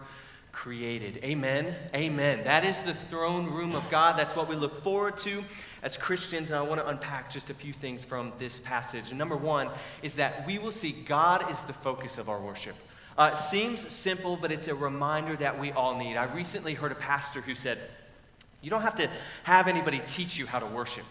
created. 0.52 1.20
Amen. 1.24 1.75
Amen. 1.96 2.44
That 2.44 2.64
is 2.66 2.78
the 2.80 2.94
throne 2.94 3.48
room 3.48 3.75
of 3.75 3.90
God. 3.90 4.18
That's 4.18 4.36
what 4.36 4.48
we 4.48 4.56
look 4.56 4.84
forward 4.84 5.18
to 5.20 5.44
as 5.81 5.98
Christians. 5.98 6.52
And 6.52 6.60
I 6.60 6.62
want 6.62 6.80
to 6.80 6.88
unpack 6.88 7.31
just 7.31 7.50
a 7.50 7.54
few 7.54 7.74
things 7.74 8.06
from 8.06 8.34
this 8.38 8.60
passage. 8.60 9.12
Number 9.13 9.36
one 9.36 9.70
is 10.03 10.15
that 10.15 10.46
we 10.46 10.60
will 10.60 10.72
see 10.72 10.92
God 10.92 11.50
is 11.50 11.60
the 11.62 11.74
focus 11.74 12.18
of 12.18 12.30
our 12.30 12.39
worship. 12.39 12.75
Uh, 13.18 13.34
seems 13.36 13.92
simple, 13.92 14.38
but 14.38 14.51
it's 14.51 14.68
a 14.68 14.75
reminder 14.75 15.36
that 15.38 15.60
we 15.60 15.72
all 15.72 15.98
need. 15.98 16.18
I 16.18 16.25
recently 16.25 16.74
heard 16.74 16.92
a 16.92 16.96
pastor 16.96 17.42
who 17.42 17.56
said, 17.56 17.80
You 18.63 18.70
don't 18.70 18.82
have 18.82 18.96
to 18.96 19.10
have 19.43 19.67
anybody 19.67 20.01
teach 20.08 20.38
you 20.38 20.48
how 20.48 20.58
to 20.60 20.65
worship. 20.65 21.05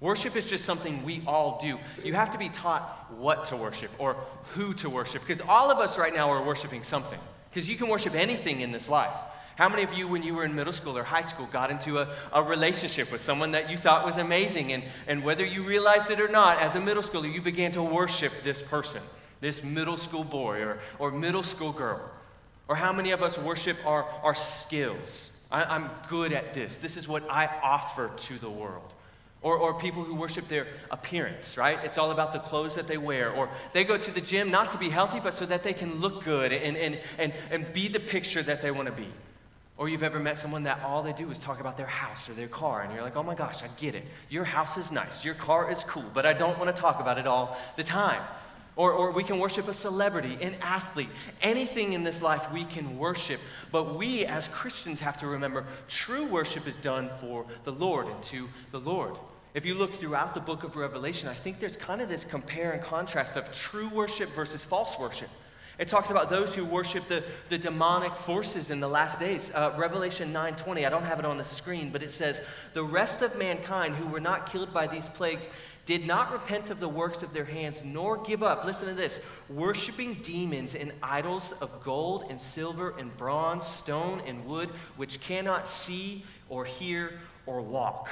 Worship 0.00 0.34
is 0.34 0.48
just 0.48 0.64
something 0.64 1.04
we 1.04 1.22
all 1.26 1.58
do. 1.62 1.78
You 2.02 2.14
have 2.14 2.30
to 2.30 2.38
be 2.38 2.48
taught 2.48 3.12
what 3.16 3.46
to 3.46 3.56
worship 3.56 3.90
or 3.98 4.16
who 4.54 4.74
to 4.74 4.90
worship 4.90 5.22
because 5.26 5.42
all 5.46 5.70
of 5.70 5.78
us 5.78 5.98
right 5.98 6.14
now 6.14 6.30
are 6.30 6.42
worshiping 6.42 6.82
something. 6.82 7.18
Because 7.50 7.68
you 7.68 7.76
can 7.76 7.88
worship 7.88 8.14
anything 8.14 8.60
in 8.60 8.72
this 8.72 8.88
life. 8.88 9.14
How 9.56 9.70
many 9.70 9.82
of 9.84 9.94
you, 9.94 10.06
when 10.06 10.22
you 10.22 10.34
were 10.34 10.44
in 10.44 10.54
middle 10.54 10.72
school 10.72 10.98
or 10.98 11.02
high 11.02 11.22
school, 11.22 11.46
got 11.46 11.70
into 11.70 11.98
a, 11.98 12.08
a 12.32 12.42
relationship 12.42 13.10
with 13.10 13.22
someone 13.22 13.52
that 13.52 13.70
you 13.70 13.78
thought 13.78 14.04
was 14.04 14.18
amazing? 14.18 14.74
And, 14.74 14.82
and 15.06 15.24
whether 15.24 15.46
you 15.46 15.62
realized 15.62 16.10
it 16.10 16.20
or 16.20 16.28
not, 16.28 16.60
as 16.60 16.76
a 16.76 16.80
middle 16.80 17.02
schooler, 17.02 17.32
you 17.32 17.40
began 17.40 17.72
to 17.72 17.82
worship 17.82 18.32
this 18.44 18.60
person, 18.60 19.00
this 19.40 19.64
middle 19.64 19.96
school 19.96 20.24
boy 20.24 20.60
or, 20.60 20.78
or 20.98 21.10
middle 21.10 21.42
school 21.42 21.72
girl. 21.72 22.02
Or 22.68 22.76
how 22.76 22.92
many 22.92 23.12
of 23.12 23.22
us 23.22 23.38
worship 23.38 23.78
our, 23.86 24.04
our 24.22 24.34
skills? 24.34 25.30
I, 25.50 25.64
I'm 25.64 25.90
good 26.08 26.32
at 26.32 26.54
this. 26.54 26.78
This 26.78 26.96
is 26.96 27.06
what 27.06 27.28
I 27.30 27.46
offer 27.62 28.10
to 28.14 28.38
the 28.38 28.50
world. 28.50 28.92
Or, 29.42 29.56
or 29.56 29.78
people 29.78 30.02
who 30.02 30.14
worship 30.14 30.48
their 30.48 30.66
appearance, 30.90 31.56
right? 31.56 31.78
It's 31.84 31.98
all 31.98 32.10
about 32.10 32.32
the 32.32 32.40
clothes 32.40 32.74
that 32.74 32.86
they 32.88 32.96
wear. 32.96 33.30
Or 33.30 33.48
they 33.72 33.84
go 33.84 33.96
to 33.96 34.10
the 34.10 34.20
gym 34.20 34.50
not 34.50 34.72
to 34.72 34.78
be 34.78 34.88
healthy, 34.88 35.20
but 35.20 35.36
so 35.36 35.46
that 35.46 35.62
they 35.62 35.72
can 35.72 36.00
look 36.00 36.24
good 36.24 36.52
and, 36.52 36.76
and, 36.76 36.98
and, 37.18 37.32
and 37.50 37.72
be 37.72 37.86
the 37.86 38.00
picture 38.00 38.42
that 38.42 38.60
they 38.60 38.70
want 38.70 38.86
to 38.86 38.92
be. 38.92 39.08
Or 39.78 39.90
you've 39.90 40.02
ever 40.02 40.18
met 40.18 40.38
someone 40.38 40.62
that 40.62 40.80
all 40.82 41.02
they 41.02 41.12
do 41.12 41.30
is 41.30 41.38
talk 41.38 41.60
about 41.60 41.76
their 41.76 41.86
house 41.86 42.30
or 42.30 42.32
their 42.32 42.48
car, 42.48 42.80
and 42.80 42.92
you're 42.94 43.02
like, 43.02 43.14
oh 43.14 43.22
my 43.22 43.34
gosh, 43.34 43.62
I 43.62 43.68
get 43.76 43.94
it. 43.94 44.04
Your 44.30 44.44
house 44.44 44.78
is 44.78 44.90
nice, 44.90 45.22
your 45.22 45.34
car 45.34 45.70
is 45.70 45.84
cool, 45.84 46.10
but 46.14 46.24
I 46.24 46.32
don't 46.32 46.58
want 46.58 46.74
to 46.74 46.80
talk 46.80 46.98
about 46.98 47.18
it 47.18 47.26
all 47.26 47.58
the 47.76 47.84
time. 47.84 48.22
Or, 48.76 48.92
or 48.92 49.10
we 49.10 49.24
can 49.24 49.38
worship 49.38 49.68
a 49.68 49.74
celebrity, 49.74 50.36
an 50.42 50.54
athlete, 50.60 51.08
anything 51.40 51.94
in 51.94 52.04
this 52.04 52.20
life 52.20 52.52
we 52.52 52.64
can 52.64 52.98
worship. 52.98 53.40
But 53.72 53.94
we 53.94 54.26
as 54.26 54.48
Christians 54.48 55.00
have 55.00 55.16
to 55.18 55.26
remember 55.26 55.64
true 55.88 56.26
worship 56.26 56.68
is 56.68 56.76
done 56.76 57.08
for 57.18 57.46
the 57.64 57.72
Lord 57.72 58.06
and 58.06 58.22
to 58.24 58.48
the 58.72 58.80
Lord. 58.80 59.18
If 59.54 59.64
you 59.64 59.74
look 59.74 59.94
throughout 59.94 60.34
the 60.34 60.40
book 60.40 60.62
of 60.64 60.76
Revelation, 60.76 61.28
I 61.28 61.34
think 61.34 61.58
there's 61.58 61.78
kind 61.78 62.02
of 62.02 62.10
this 62.10 62.24
compare 62.24 62.72
and 62.72 62.82
contrast 62.82 63.36
of 63.36 63.50
true 63.50 63.88
worship 63.88 64.28
versus 64.34 64.62
false 64.62 64.98
worship. 64.98 65.30
It 65.78 65.88
talks 65.88 66.10
about 66.10 66.30
those 66.30 66.54
who 66.54 66.64
worship 66.64 67.06
the, 67.06 67.22
the 67.50 67.58
demonic 67.58 68.14
forces 68.14 68.70
in 68.70 68.80
the 68.80 68.88
last 68.88 69.20
days. 69.20 69.50
Uh, 69.54 69.74
Revelation 69.76 70.32
9:20, 70.32 70.86
I 70.86 70.90
don't 70.90 71.02
have 71.02 71.18
it 71.18 71.26
on 71.26 71.36
the 71.36 71.44
screen, 71.44 71.90
but 71.90 72.02
it 72.02 72.10
says, 72.10 72.40
"The 72.72 72.82
rest 72.82 73.20
of 73.20 73.36
mankind 73.36 73.94
who 73.94 74.06
were 74.06 74.20
not 74.20 74.50
killed 74.50 74.72
by 74.72 74.86
these 74.86 75.08
plagues 75.10 75.50
did 75.86 76.06
not 76.06 76.32
repent 76.32 76.68
of 76.68 76.80
the 76.80 76.88
works 76.88 77.22
of 77.22 77.32
their 77.32 77.44
hands, 77.44 77.82
nor 77.84 78.18
give 78.18 78.42
up, 78.42 78.64
listen 78.64 78.88
to 78.88 78.94
this, 78.94 79.18
worshiping 79.48 80.14
demons 80.14 80.74
and 80.74 80.92
idols 81.02 81.54
of 81.60 81.82
gold 81.82 82.26
and 82.28 82.40
silver 82.40 82.94
and 82.98 83.16
bronze, 83.16 83.66
stone 83.66 84.20
and 84.26 84.44
wood, 84.44 84.68
which 84.96 85.20
cannot 85.20 85.66
see 85.66 86.24
or 86.48 86.64
hear 86.64 87.18
or 87.46 87.62
walk." 87.62 88.10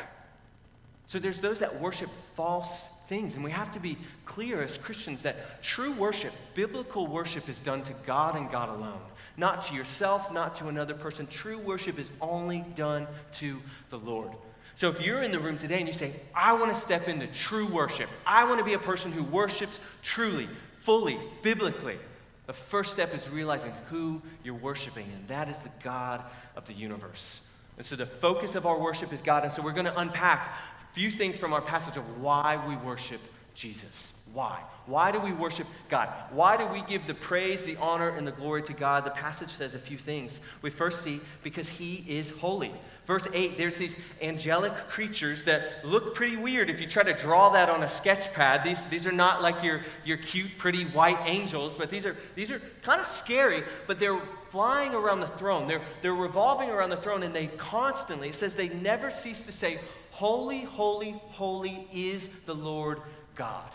So 1.06 1.18
there's 1.18 1.40
those 1.40 1.58
that 1.58 1.80
worship 1.80 2.08
false 2.34 2.86
things. 3.06 3.34
And 3.34 3.44
we 3.44 3.50
have 3.50 3.70
to 3.72 3.80
be 3.80 3.98
clear 4.24 4.62
as 4.62 4.78
Christians 4.78 5.22
that 5.22 5.62
true 5.62 5.92
worship, 5.92 6.32
biblical 6.54 7.06
worship, 7.06 7.48
is 7.48 7.60
done 7.60 7.82
to 7.82 7.92
God 8.06 8.36
and 8.36 8.50
God 8.50 8.68
alone. 8.68 9.00
Not 9.36 9.62
to 9.62 9.74
yourself, 9.74 10.32
not 10.32 10.54
to 10.56 10.68
another 10.68 10.94
person. 10.94 11.26
True 11.26 11.58
worship 11.58 11.98
is 11.98 12.10
only 12.20 12.60
done 12.74 13.06
to 13.34 13.60
the 13.90 13.98
Lord. 13.98 14.30
So 14.76 14.88
if 14.88 15.00
you're 15.00 15.22
in 15.22 15.30
the 15.30 15.38
room 15.38 15.56
today 15.56 15.78
and 15.78 15.86
you 15.86 15.92
say, 15.92 16.14
I 16.34 16.52
want 16.54 16.74
to 16.74 16.80
step 16.80 17.08
into 17.08 17.26
true 17.28 17.66
worship, 17.66 18.08
I 18.26 18.44
want 18.44 18.58
to 18.58 18.64
be 18.64 18.74
a 18.74 18.78
person 18.78 19.12
who 19.12 19.22
worships 19.22 19.78
truly, 20.02 20.48
fully, 20.76 21.18
biblically, 21.42 21.98
the 22.46 22.52
first 22.52 22.92
step 22.92 23.14
is 23.14 23.28
realizing 23.30 23.72
who 23.88 24.20
you're 24.42 24.54
worshiping, 24.54 25.06
and 25.14 25.26
that 25.28 25.48
is 25.48 25.58
the 25.58 25.70
God 25.82 26.22
of 26.56 26.66
the 26.66 26.74
universe. 26.74 27.40
And 27.76 27.86
so 27.86 27.96
the 27.96 28.06
focus 28.06 28.54
of 28.54 28.66
our 28.66 28.78
worship 28.78 29.12
is 29.12 29.22
God. 29.22 29.44
And 29.44 29.52
so 29.52 29.62
we're 29.62 29.72
going 29.72 29.86
to 29.86 29.98
unpack 29.98 30.54
a 30.82 30.94
few 30.94 31.10
things 31.10 31.36
from 31.36 31.52
our 31.52 31.62
passage 31.62 31.96
of 31.96 32.20
why 32.20 32.62
we 32.68 32.76
worship 32.76 33.20
Jesus. 33.54 34.12
Why? 34.32 34.61
Why 34.87 35.12
do 35.12 35.20
we 35.20 35.32
worship 35.32 35.68
God? 35.88 36.08
Why 36.30 36.56
do 36.56 36.66
we 36.66 36.82
give 36.82 37.06
the 37.06 37.14
praise, 37.14 37.62
the 37.62 37.76
honor, 37.76 38.08
and 38.08 38.26
the 38.26 38.32
glory 38.32 38.62
to 38.64 38.73
God? 38.73 39.04
The 39.04 39.11
passage 39.11 39.50
says 39.50 39.75
a 39.75 39.78
few 39.78 39.96
things. 39.96 40.40
We 40.61 40.70
first 40.70 41.04
see 41.04 41.20
because 41.44 41.68
He 41.68 42.04
is 42.08 42.30
holy. 42.30 42.73
Verse 43.06 43.28
8, 43.32 43.56
there's 43.56 43.76
these 43.76 43.96
angelic 44.23 44.75
creatures 44.88 45.44
that 45.44 45.84
look 45.84 46.14
pretty 46.14 46.37
weird 46.37 46.70
if 46.70 46.80
you 46.80 46.88
try 46.88 47.02
to 47.02 47.12
draw 47.12 47.50
that 47.50 47.68
on 47.68 47.82
a 47.82 47.88
sketch 47.88 48.32
pad. 48.32 48.64
These, 48.64 48.84
these 48.87 49.06
are 49.06 49.12
not 49.12 49.42
like 49.42 49.62
your, 49.62 49.82
your 50.04 50.16
cute, 50.16 50.56
pretty 50.56 50.84
white 50.87 51.18
angels, 51.26 51.76
but 51.76 51.90
these 51.90 52.06
are, 52.06 52.16
these 52.34 52.50
are 52.50 52.61
kind 52.82 53.00
of 53.00 53.06
scary, 53.06 53.62
but 53.87 53.99
they're 53.99 54.20
flying 54.49 54.94
around 54.94 55.20
the 55.20 55.26
throne. 55.26 55.68
They're, 55.68 55.82
they're 56.00 56.14
revolving 56.14 56.70
around 56.70 56.90
the 56.90 56.96
throne, 56.96 57.23
and 57.23 57.34
they 57.34 57.49
constantly, 57.49 58.30
it 58.30 58.34
says 58.34 58.54
they 58.54 58.70
never 58.70 59.11
cease 59.11 59.44
to 59.46 59.52
say, 59.52 59.80
Holy, 60.11 60.62
holy, 60.62 61.20
holy 61.30 61.88
is 61.92 62.30
the 62.46 62.54
Lord 62.54 63.00
God. 63.34 63.70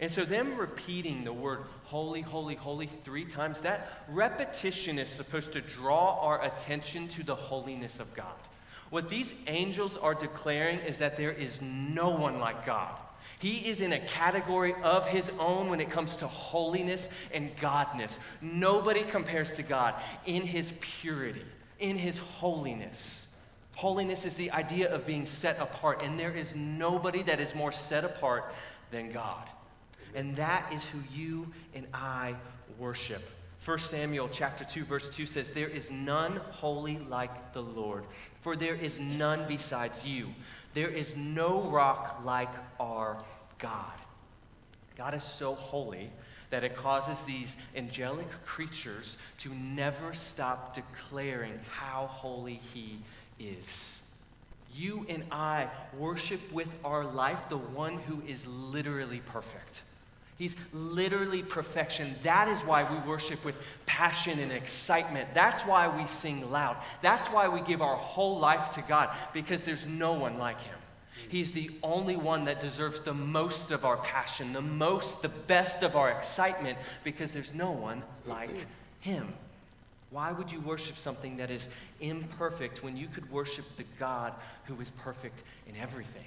And 0.00 0.10
so, 0.10 0.24
them 0.24 0.56
repeating 0.56 1.22
the 1.22 1.32
word 1.32 1.60
holy, 1.84 2.22
holy, 2.22 2.56
holy 2.56 2.88
three 3.04 3.24
times, 3.24 3.60
that 3.60 4.04
repetition 4.08 4.98
is 4.98 5.08
supposed 5.08 5.52
to 5.52 5.60
draw 5.60 6.18
our 6.20 6.44
attention 6.44 7.06
to 7.08 7.22
the 7.22 7.36
holiness 7.36 8.00
of 8.00 8.12
God. 8.14 8.34
What 8.90 9.08
these 9.08 9.32
angels 9.46 9.96
are 9.96 10.14
declaring 10.14 10.80
is 10.80 10.98
that 10.98 11.16
there 11.16 11.30
is 11.30 11.62
no 11.62 12.10
one 12.10 12.40
like 12.40 12.66
God. 12.66 12.98
He 13.40 13.68
is 13.68 13.80
in 13.80 13.92
a 13.92 13.98
category 14.00 14.74
of 14.82 15.06
his 15.06 15.30
own 15.38 15.68
when 15.68 15.80
it 15.80 15.90
comes 15.90 16.16
to 16.16 16.26
holiness 16.26 17.08
and 17.32 17.56
godness. 17.56 18.18
Nobody 18.40 19.02
compares 19.02 19.52
to 19.54 19.62
God 19.62 19.94
in 20.26 20.42
his 20.42 20.72
purity, 20.80 21.44
in 21.78 21.96
his 21.96 22.18
holiness. 22.18 23.28
Holiness 23.76 24.24
is 24.24 24.34
the 24.34 24.50
idea 24.50 24.94
of 24.94 25.06
being 25.06 25.26
set 25.26 25.58
apart, 25.58 26.02
and 26.04 26.20
there 26.20 26.30
is 26.30 26.54
nobody 26.54 27.22
that 27.22 27.40
is 27.40 27.54
more 27.54 27.72
set 27.72 28.04
apart 28.04 28.52
than 28.92 29.10
God. 29.10 29.48
And 30.14 30.36
that 30.36 30.72
is 30.72 30.86
who 30.86 31.00
you 31.12 31.50
and 31.74 31.88
I 31.92 32.36
worship. 32.78 33.28
1 33.64 33.78
Samuel 33.78 34.28
chapter 34.30 34.62
2 34.62 34.84
verse 34.84 35.08
2 35.08 35.26
says 35.26 35.50
there 35.50 35.68
is 35.68 35.90
none 35.90 36.36
holy 36.50 36.98
like 37.08 37.52
the 37.52 37.62
Lord 37.62 38.04
for 38.40 38.56
there 38.56 38.74
is 38.74 38.98
none 38.98 39.44
besides 39.46 40.04
you 40.04 40.34
there 40.74 40.88
is 40.88 41.14
no 41.14 41.62
rock 41.62 42.22
like 42.24 42.50
our 42.80 43.18
God 43.60 43.92
God 44.96 45.14
is 45.14 45.22
so 45.22 45.54
holy 45.54 46.10
that 46.50 46.64
it 46.64 46.76
causes 46.76 47.22
these 47.22 47.56
angelic 47.74 48.30
creatures 48.44 49.16
to 49.38 49.54
never 49.54 50.12
stop 50.12 50.74
declaring 50.74 51.58
how 51.70 52.06
holy 52.06 52.60
he 52.74 52.98
is. 53.38 54.01
You 54.74 55.06
and 55.08 55.24
I 55.30 55.68
worship 55.98 56.40
with 56.52 56.68
our 56.84 57.04
life 57.04 57.38
the 57.48 57.58
one 57.58 57.98
who 57.98 58.22
is 58.26 58.46
literally 58.46 59.20
perfect. 59.26 59.82
He's 60.38 60.56
literally 60.72 61.42
perfection. 61.42 62.14
That 62.22 62.48
is 62.48 62.58
why 62.60 62.82
we 62.82 62.96
worship 63.08 63.44
with 63.44 63.54
passion 63.86 64.38
and 64.38 64.50
excitement. 64.50 65.28
That's 65.34 65.62
why 65.62 65.94
we 65.94 66.06
sing 66.08 66.50
loud. 66.50 66.76
That's 67.02 67.28
why 67.28 67.48
we 67.48 67.60
give 67.60 67.82
our 67.82 67.96
whole 67.96 68.38
life 68.38 68.70
to 68.72 68.82
God, 68.82 69.10
because 69.32 69.62
there's 69.62 69.86
no 69.86 70.14
one 70.14 70.38
like 70.38 70.60
him. 70.60 70.78
He's 71.28 71.52
the 71.52 71.70
only 71.82 72.16
one 72.16 72.44
that 72.44 72.60
deserves 72.60 73.00
the 73.00 73.14
most 73.14 73.70
of 73.70 73.84
our 73.84 73.98
passion, 73.98 74.52
the 74.52 74.62
most, 74.62 75.22
the 75.22 75.28
best 75.28 75.82
of 75.82 75.96
our 75.96 76.10
excitement, 76.10 76.78
because 77.04 77.30
there's 77.30 77.54
no 77.54 77.70
one 77.70 78.02
like 78.26 78.66
him. 79.00 79.32
Why 80.12 80.30
would 80.30 80.52
you 80.52 80.60
worship 80.60 80.98
something 80.98 81.38
that 81.38 81.50
is 81.50 81.70
imperfect 82.00 82.84
when 82.84 82.98
you 82.98 83.08
could 83.08 83.30
worship 83.32 83.64
the 83.78 83.84
God 83.98 84.34
who 84.64 84.78
is 84.78 84.90
perfect 84.90 85.42
in 85.66 85.74
everything? 85.76 86.26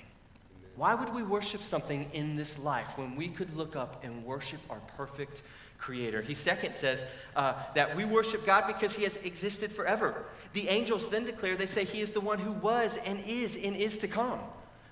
Why 0.75 0.95
would 0.95 1.13
we 1.13 1.21
worship 1.21 1.61
something 1.61 2.09
in 2.11 2.35
this 2.35 2.57
life 2.57 2.97
when 2.97 3.15
we 3.15 3.27
could 3.27 3.55
look 3.55 3.75
up 3.75 4.03
and 4.03 4.25
worship 4.25 4.59
our 4.71 4.79
perfect 4.97 5.43
creator? 5.77 6.23
He 6.23 6.33
second 6.33 6.73
says 6.73 7.05
uh, 7.35 7.53
that 7.75 7.95
we 7.95 8.05
worship 8.05 8.43
God 8.43 8.65
because 8.65 8.95
he 8.95 9.03
has 9.03 9.17
existed 9.17 9.71
forever. 9.71 10.25
The 10.53 10.67
angels 10.67 11.07
then 11.09 11.23
declare, 11.23 11.55
they 11.55 11.67
say, 11.67 11.85
he 11.85 12.01
is 12.01 12.11
the 12.11 12.21
one 12.21 12.39
who 12.39 12.53
was 12.53 12.97
and 13.05 13.19
is 13.27 13.55
and 13.55 13.75
is 13.75 13.99
to 13.99 14.07
come. 14.07 14.39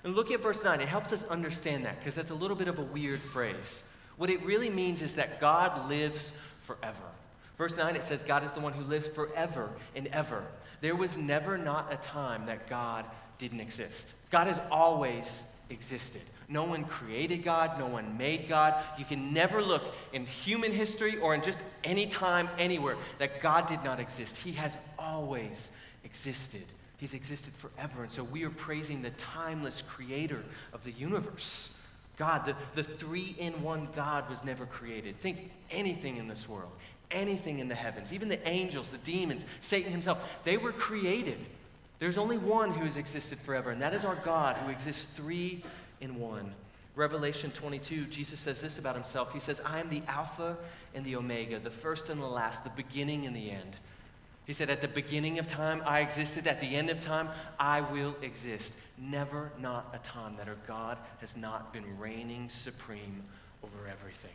And 0.04 0.14
look 0.14 0.30
at 0.30 0.40
verse 0.40 0.62
9. 0.62 0.80
It 0.80 0.88
helps 0.88 1.12
us 1.12 1.24
understand 1.24 1.84
that 1.84 1.98
because 1.98 2.14
that's 2.14 2.30
a 2.30 2.34
little 2.34 2.56
bit 2.56 2.68
of 2.68 2.78
a 2.78 2.82
weird 2.82 3.20
phrase. 3.20 3.82
What 4.18 4.30
it 4.30 4.40
really 4.44 4.70
means 4.70 5.02
is 5.02 5.16
that 5.16 5.40
God 5.40 5.88
lives 5.88 6.32
forever. 6.60 7.02
Verse 7.56 7.76
9, 7.76 7.94
it 7.96 8.04
says, 8.04 8.22
God 8.22 8.44
is 8.44 8.52
the 8.52 8.60
one 8.60 8.72
who 8.72 8.84
lives 8.84 9.08
forever 9.08 9.70
and 9.94 10.08
ever. 10.08 10.44
There 10.80 10.96
was 10.96 11.16
never 11.16 11.56
not 11.56 11.92
a 11.92 11.96
time 11.96 12.46
that 12.46 12.68
God 12.68 13.04
didn't 13.38 13.60
exist. 13.60 14.14
God 14.30 14.46
has 14.46 14.60
always 14.70 15.42
existed. 15.70 16.22
No 16.48 16.64
one 16.64 16.84
created 16.84 17.42
God, 17.42 17.78
no 17.78 17.86
one 17.86 18.18
made 18.18 18.48
God. 18.48 18.74
You 18.98 19.04
can 19.04 19.32
never 19.32 19.62
look 19.62 19.82
in 20.12 20.26
human 20.26 20.72
history 20.72 21.16
or 21.16 21.34
in 21.34 21.42
just 21.42 21.58
any 21.84 22.06
time, 22.06 22.48
anywhere, 22.58 22.96
that 23.18 23.40
God 23.40 23.66
did 23.66 23.82
not 23.82 24.00
exist. 24.00 24.36
He 24.36 24.52
has 24.52 24.76
always 24.98 25.70
existed. 26.04 26.64
He's 26.98 27.14
existed 27.14 27.54
forever. 27.54 28.02
And 28.02 28.12
so 28.12 28.24
we 28.24 28.44
are 28.44 28.50
praising 28.50 29.02
the 29.02 29.10
timeless 29.10 29.82
creator 29.82 30.42
of 30.72 30.84
the 30.84 30.92
universe. 30.92 31.70
God, 32.16 32.46
the, 32.46 32.54
the 32.74 32.84
three 32.84 33.34
in 33.38 33.60
one 33.62 33.88
God 33.96 34.28
was 34.30 34.44
never 34.44 34.66
created. 34.66 35.20
Think 35.20 35.50
anything 35.70 36.18
in 36.18 36.28
this 36.28 36.48
world 36.48 36.70
anything 37.10 37.58
in 37.58 37.68
the 37.68 37.74
heavens, 37.74 38.12
even 38.12 38.28
the 38.28 38.48
angels, 38.48 38.90
the 38.90 38.98
demons, 38.98 39.44
Satan 39.60 39.92
himself, 39.92 40.18
they 40.44 40.56
were 40.56 40.72
created. 40.72 41.38
There's 41.98 42.18
only 42.18 42.38
one 42.38 42.72
who 42.72 42.84
has 42.84 42.96
existed 42.96 43.38
forever, 43.38 43.70
and 43.70 43.80
that 43.82 43.94
is 43.94 44.04
our 44.04 44.16
God 44.16 44.56
who 44.56 44.70
exists 44.70 45.04
three 45.14 45.62
in 46.00 46.18
one. 46.18 46.52
Revelation 46.96 47.50
22, 47.50 48.06
Jesus 48.06 48.38
says 48.38 48.60
this 48.60 48.78
about 48.78 48.94
himself. 48.94 49.32
He 49.32 49.40
says, 49.40 49.60
I 49.64 49.80
am 49.80 49.90
the 49.90 50.02
Alpha 50.06 50.56
and 50.94 51.04
the 51.04 51.16
Omega, 51.16 51.58
the 51.58 51.70
first 51.70 52.08
and 52.08 52.20
the 52.20 52.26
last, 52.26 52.62
the 52.62 52.70
beginning 52.70 53.26
and 53.26 53.34
the 53.34 53.50
end. 53.50 53.78
He 54.46 54.52
said, 54.52 54.70
At 54.70 54.80
the 54.80 54.88
beginning 54.88 55.38
of 55.38 55.48
time, 55.48 55.82
I 55.86 56.00
existed. 56.00 56.46
At 56.46 56.60
the 56.60 56.76
end 56.76 56.90
of 56.90 57.00
time, 57.00 57.28
I 57.58 57.80
will 57.80 58.14
exist. 58.22 58.74
Never, 58.98 59.50
not 59.58 59.92
a 59.92 59.98
time 60.06 60.36
that 60.36 60.48
our 60.48 60.56
God 60.66 60.98
has 61.18 61.36
not 61.36 61.72
been 61.72 61.98
reigning 61.98 62.48
supreme 62.48 63.22
over 63.62 63.88
everything. 63.90 64.30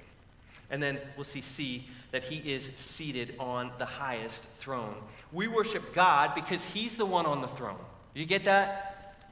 And 0.72 0.82
then 0.82 1.00
we'll 1.16 1.24
see 1.24 1.42
C, 1.42 1.88
that 2.12 2.24
he 2.24 2.38
is 2.52 2.72
seated 2.76 3.36
on 3.40 3.72
the 3.78 3.86
highest 3.86 4.44
throne. 4.60 4.96
We 5.32 5.48
worship 5.48 5.94
God 5.94 6.36
because 6.36 6.64
he's 6.64 6.98
the 6.98 7.06
one 7.06 7.26
on 7.26 7.42
the 7.42 7.48
throne. 7.48 7.78
You 8.14 8.26
get 8.26 8.46
that? 8.46 9.26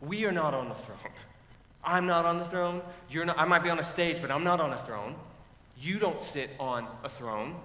We 0.00 0.24
are 0.24 0.32
not 0.32 0.54
on 0.54 0.68
the 0.68 0.74
throne. 0.74 0.98
I'm 1.82 2.06
not 2.06 2.24
on 2.26 2.38
the 2.38 2.44
throne. 2.44 2.82
You're 3.10 3.24
not, 3.24 3.38
I 3.38 3.44
might 3.44 3.62
be 3.62 3.70
on 3.70 3.78
a 3.78 3.84
stage, 3.84 4.20
but 4.20 4.30
I'm 4.30 4.44
not 4.44 4.60
on 4.60 4.72
a 4.72 4.80
throne. 4.80 5.14
You 5.78 5.98
don't 5.98 6.20
sit 6.20 6.50
on 6.58 6.86
a 7.04 7.08
throne. 7.08 7.56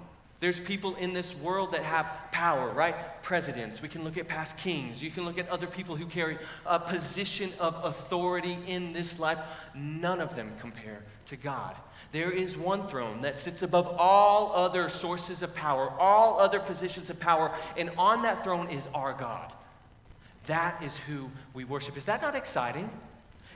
There's 0.41 0.59
people 0.59 0.95
in 0.95 1.13
this 1.13 1.33
world 1.35 1.71
that 1.71 1.83
have 1.83 2.05
power, 2.31 2.69
right? 2.71 2.95
Presidents. 3.23 3.81
We 3.81 3.87
can 3.87 4.03
look 4.03 4.17
at 4.17 4.27
past 4.27 4.57
kings. 4.57 5.01
You 5.01 5.09
can 5.09 5.23
look 5.23 5.37
at 5.37 5.47
other 5.49 5.65
people 5.65 5.95
who 5.95 6.05
carry 6.05 6.37
a 6.65 6.77
position 6.79 7.53
of 7.59 7.75
authority 7.83 8.57
in 8.67 8.91
this 8.91 9.17
life. 9.17 9.39
None 9.73 10.19
of 10.19 10.35
them 10.35 10.51
compare 10.59 11.01
to 11.27 11.37
God. 11.37 11.75
There 12.11 12.31
is 12.31 12.57
one 12.57 12.87
throne 12.87 13.21
that 13.21 13.35
sits 13.35 13.61
above 13.61 13.87
all 13.97 14.51
other 14.53 14.89
sources 14.89 15.41
of 15.41 15.55
power, 15.55 15.89
all 15.99 16.39
other 16.39 16.59
positions 16.59 17.09
of 17.09 17.19
power, 17.19 17.51
and 17.77 17.89
on 17.97 18.21
that 18.23 18.43
throne 18.43 18.69
is 18.69 18.87
our 18.93 19.13
God. 19.13 19.51
That 20.47 20.83
is 20.83 20.95
who 20.97 21.29
we 21.53 21.63
worship. 21.63 21.97
Is 21.97 22.05
that 22.05 22.21
not 22.21 22.35
exciting? 22.35 22.89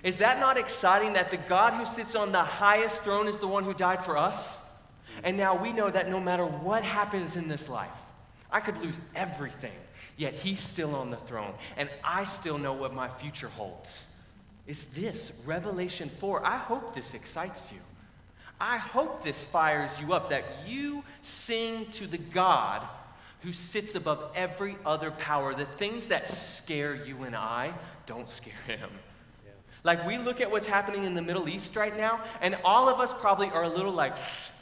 Is 0.02 0.18
that 0.20 0.40
not 0.40 0.58
exciting 0.58 1.14
that 1.14 1.30
the 1.30 1.38
God 1.38 1.74
who 1.74 1.86
sits 1.86 2.16
on 2.16 2.32
the 2.32 2.42
highest 2.42 3.02
throne 3.04 3.28
is 3.28 3.40
the 3.40 3.48
one 3.48 3.64
who 3.64 3.74
died 3.74 4.04
for 4.04 4.18
us? 4.18 4.62
And 5.24 5.38
now 5.38 5.56
we 5.56 5.74
know 5.74 5.90
that 5.90 6.10
no 6.10 6.20
matter 6.20 6.46
what 6.46 6.84
happens 6.84 7.36
in 7.36 7.48
this 7.48 7.70
life, 7.70 7.90
I 8.52 8.60
could 8.60 8.82
lose 8.82 9.00
everything, 9.16 9.78
yet 10.18 10.34
He's 10.34 10.60
still 10.60 10.96
on 10.96 11.12
the 11.12 11.18
throne, 11.18 11.54
and 11.78 11.90
I 12.04 12.24
still 12.24 12.58
know 12.58 12.74
what 12.74 12.94
my 12.94 13.08
future 13.08 13.50
holds. 13.50 14.08
It's 14.66 14.86
this, 14.86 15.32
Revelation 15.46 16.10
4. 16.20 16.46
I 16.46 16.58
hope 16.58 16.96
this 16.96 17.14
excites 17.14 17.72
you. 17.72 17.80
I 18.62 18.78
hope 18.78 19.24
this 19.24 19.44
fires 19.46 19.92
you 20.00 20.14
up 20.14 20.32
that 20.32 20.44
you 20.68 21.04
sing 21.22 21.86
to 21.94 22.08
the 22.08 22.18
God 22.18 22.82
who 23.42 23.54
sits 23.54 23.96
above 23.96 24.32
every 24.36 24.76
other 24.86 25.12
power. 25.12 25.54
The 25.54 25.66
things 25.66 26.08
that 26.08 26.28
scare 26.28 26.94
you 26.94 27.24
and 27.24 27.36
I 27.36 27.74
don't 28.06 28.30
scare 28.30 28.54
him. 28.68 28.90
Like, 29.84 30.06
we 30.06 30.18
look 30.18 30.42
at 30.42 30.52
what's 30.52 30.68
happening 30.68 31.06
in 31.06 31.14
the 31.14 31.22
Middle 31.22 31.48
East 31.48 31.78
right 31.78 31.96
now, 31.96 32.22
and 32.42 32.58
all 32.66 32.90
of 32.90 33.00
us 33.00 33.14
probably 33.18 33.48
are 33.48 33.64
a 33.64 33.70
little 33.70 33.94
like, 33.94 34.18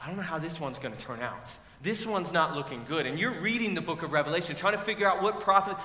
I 0.07 0.09
don't 0.09 0.19
know 0.19 0.23
how 0.23 0.39
this 0.39 0.57
one's 0.57 0.79
going 0.79 0.95
to 0.95 0.99
turn 0.99 1.19
out. 1.19 1.53
This 1.83 2.05
one's 2.05 2.31
not 2.31 2.55
looking 2.55 2.85
good. 2.87 3.05
And 3.05 3.19
you're 3.19 3.37
reading 3.41 3.73
the 3.73 3.81
book 3.81 4.03
of 4.03 4.13
Revelation, 4.13 4.55
trying 4.55 4.71
to 4.77 4.79
figure 4.79 5.05
out 5.05 5.21
what 5.21 5.41
prophet. 5.41 5.75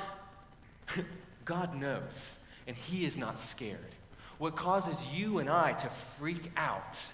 God 1.45 1.75
knows, 1.75 2.39
and 2.69 2.77
He 2.77 3.05
is 3.05 3.17
not 3.17 3.37
scared. 3.37 3.81
What 4.39 4.55
causes 4.55 4.95
you 5.13 5.41
and 5.41 5.51
I 5.51 5.73
to 5.73 5.89
freak 6.21 6.53
out, 6.57 7.05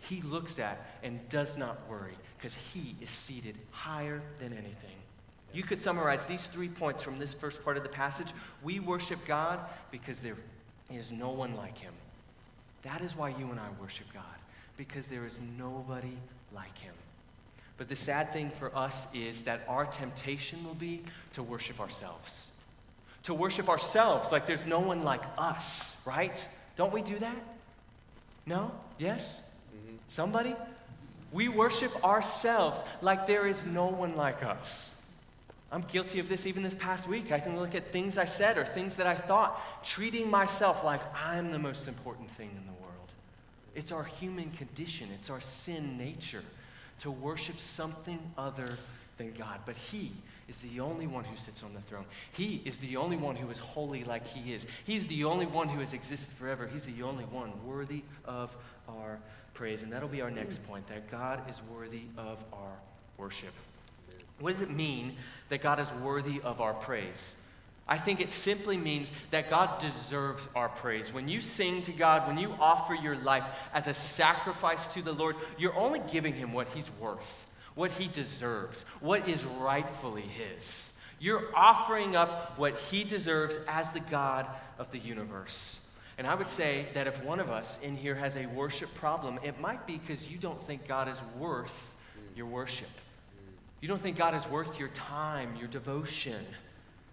He 0.00 0.20
looks 0.20 0.58
at 0.58 0.86
and 1.02 1.26
does 1.30 1.56
not 1.56 1.88
worry 1.88 2.12
because 2.36 2.54
He 2.74 2.94
is 3.00 3.08
seated 3.08 3.54
higher 3.70 4.20
than 4.38 4.52
anything. 4.52 4.96
You 5.54 5.62
could 5.62 5.80
summarize 5.80 6.26
these 6.26 6.46
three 6.48 6.68
points 6.68 7.02
from 7.02 7.18
this 7.18 7.32
first 7.32 7.64
part 7.64 7.78
of 7.78 7.84
the 7.84 7.88
passage. 7.88 8.34
We 8.62 8.80
worship 8.80 9.20
God 9.26 9.60
because 9.90 10.18
there 10.18 10.36
is 10.92 11.10
no 11.10 11.30
one 11.30 11.56
like 11.56 11.78
him. 11.78 11.94
That 12.82 13.00
is 13.00 13.16
why 13.16 13.30
you 13.30 13.50
and 13.50 13.58
I 13.58 13.68
worship 13.80 14.06
God, 14.12 14.24
because 14.78 15.08
there 15.08 15.26
is 15.26 15.38
nobody 15.58 16.16
like 16.54 16.78
him. 16.78 16.94
But 17.76 17.88
the 17.88 17.96
sad 17.96 18.32
thing 18.32 18.50
for 18.50 18.74
us 18.74 19.08
is 19.12 19.42
that 19.42 19.64
our 19.68 19.84
temptation 19.84 20.64
will 20.64 20.74
be 20.74 21.02
to 21.34 21.42
worship 21.42 21.80
ourselves. 21.80 22.46
To 23.24 23.34
worship 23.34 23.68
ourselves 23.68 24.32
like 24.32 24.46
there's 24.46 24.64
no 24.64 24.80
one 24.80 25.02
like 25.02 25.20
us, 25.36 26.00
right? 26.06 26.48
Don't 26.76 26.92
we 26.92 27.02
do 27.02 27.18
that? 27.18 27.36
No? 28.46 28.70
Yes? 28.96 29.40
Mm-hmm. 29.76 29.96
Somebody? 30.08 30.56
We 31.32 31.48
worship 31.48 32.04
ourselves 32.04 32.80
like 33.02 33.26
there 33.26 33.46
is 33.46 33.66
no 33.66 33.86
one 33.86 34.16
like 34.16 34.42
us. 34.42 34.94
I'm 35.70 35.82
guilty 35.82 36.18
of 36.18 36.28
this 36.28 36.46
even 36.46 36.62
this 36.62 36.74
past 36.74 37.06
week. 37.06 37.30
I 37.30 37.40
can 37.40 37.58
look 37.58 37.74
at 37.74 37.92
things 37.92 38.16
I 38.16 38.24
said 38.24 38.56
or 38.56 38.64
things 38.64 38.96
that 38.96 39.06
I 39.06 39.14
thought, 39.14 39.84
treating 39.84 40.30
myself 40.30 40.82
like 40.82 41.02
I'm 41.14 41.52
the 41.52 41.58
most 41.58 41.88
important 41.88 42.30
thing 42.30 42.48
in 42.48 42.64
the 42.64 42.72
world. 42.72 42.87
It's 43.78 43.92
our 43.92 44.02
human 44.02 44.50
condition, 44.50 45.08
it's 45.14 45.30
our 45.30 45.40
sin 45.40 45.96
nature 45.96 46.42
to 46.98 47.12
worship 47.12 47.60
something 47.60 48.18
other 48.36 48.76
than 49.18 49.32
God. 49.34 49.60
But 49.64 49.76
He 49.76 50.10
is 50.48 50.58
the 50.58 50.80
only 50.80 51.06
one 51.06 51.22
who 51.22 51.36
sits 51.36 51.62
on 51.62 51.74
the 51.74 51.80
throne. 51.82 52.04
He 52.32 52.60
is 52.64 52.78
the 52.78 52.96
only 52.96 53.16
one 53.16 53.36
who 53.36 53.48
is 53.50 53.60
holy 53.60 54.02
like 54.02 54.26
He 54.26 54.52
is. 54.52 54.66
He's 54.84 55.06
the 55.06 55.22
only 55.22 55.46
one 55.46 55.68
who 55.68 55.78
has 55.78 55.92
existed 55.92 56.34
forever. 56.34 56.66
He's 56.66 56.86
the 56.86 57.04
only 57.04 57.22
one 57.26 57.52
worthy 57.64 58.02
of 58.24 58.56
our 58.88 59.20
praise. 59.54 59.84
And 59.84 59.92
that'll 59.92 60.08
be 60.08 60.22
our 60.22 60.30
next 60.30 60.66
point 60.66 60.88
that 60.88 61.08
God 61.08 61.48
is 61.48 61.62
worthy 61.72 62.02
of 62.16 62.44
our 62.52 62.74
worship. 63.16 63.54
What 64.40 64.54
does 64.54 64.62
it 64.62 64.70
mean 64.70 65.14
that 65.50 65.62
God 65.62 65.78
is 65.78 65.92
worthy 66.02 66.40
of 66.40 66.60
our 66.60 66.74
praise? 66.74 67.36
I 67.88 67.96
think 67.96 68.20
it 68.20 68.28
simply 68.28 68.76
means 68.76 69.10
that 69.30 69.48
God 69.48 69.80
deserves 69.80 70.46
our 70.54 70.68
praise. 70.68 71.12
When 71.12 71.26
you 71.26 71.40
sing 71.40 71.80
to 71.82 71.92
God, 71.92 72.28
when 72.28 72.36
you 72.36 72.54
offer 72.60 72.94
your 72.94 73.16
life 73.16 73.44
as 73.72 73.86
a 73.86 73.94
sacrifice 73.94 74.88
to 74.88 75.00
the 75.00 75.12
Lord, 75.12 75.36
you're 75.56 75.76
only 75.76 76.00
giving 76.10 76.34
him 76.34 76.52
what 76.52 76.68
he's 76.68 76.90
worth, 77.00 77.46
what 77.74 77.90
he 77.90 78.06
deserves, 78.08 78.84
what 79.00 79.26
is 79.26 79.44
rightfully 79.44 80.22
his. 80.22 80.92
You're 81.18 81.44
offering 81.54 82.14
up 82.14 82.58
what 82.58 82.78
he 82.78 83.04
deserves 83.04 83.58
as 83.66 83.90
the 83.90 84.00
God 84.00 84.46
of 84.78 84.90
the 84.90 84.98
universe. 84.98 85.80
And 86.18 86.26
I 86.26 86.34
would 86.34 86.48
say 86.48 86.86
that 86.94 87.06
if 87.06 87.24
one 87.24 87.40
of 87.40 87.48
us 87.48 87.78
in 87.82 87.96
here 87.96 88.14
has 88.16 88.36
a 88.36 88.46
worship 88.46 88.92
problem, 88.96 89.38
it 89.42 89.58
might 89.60 89.86
be 89.86 89.96
because 89.98 90.28
you 90.28 90.36
don't 90.36 90.60
think 90.60 90.86
God 90.86 91.08
is 91.08 91.18
worth 91.38 91.94
your 92.36 92.46
worship. 92.46 92.88
You 93.80 93.88
don't 93.88 94.00
think 94.00 94.16
God 94.18 94.34
is 94.34 94.46
worth 94.48 94.78
your 94.78 94.88
time, 94.88 95.56
your 95.56 95.68
devotion. 95.68 96.44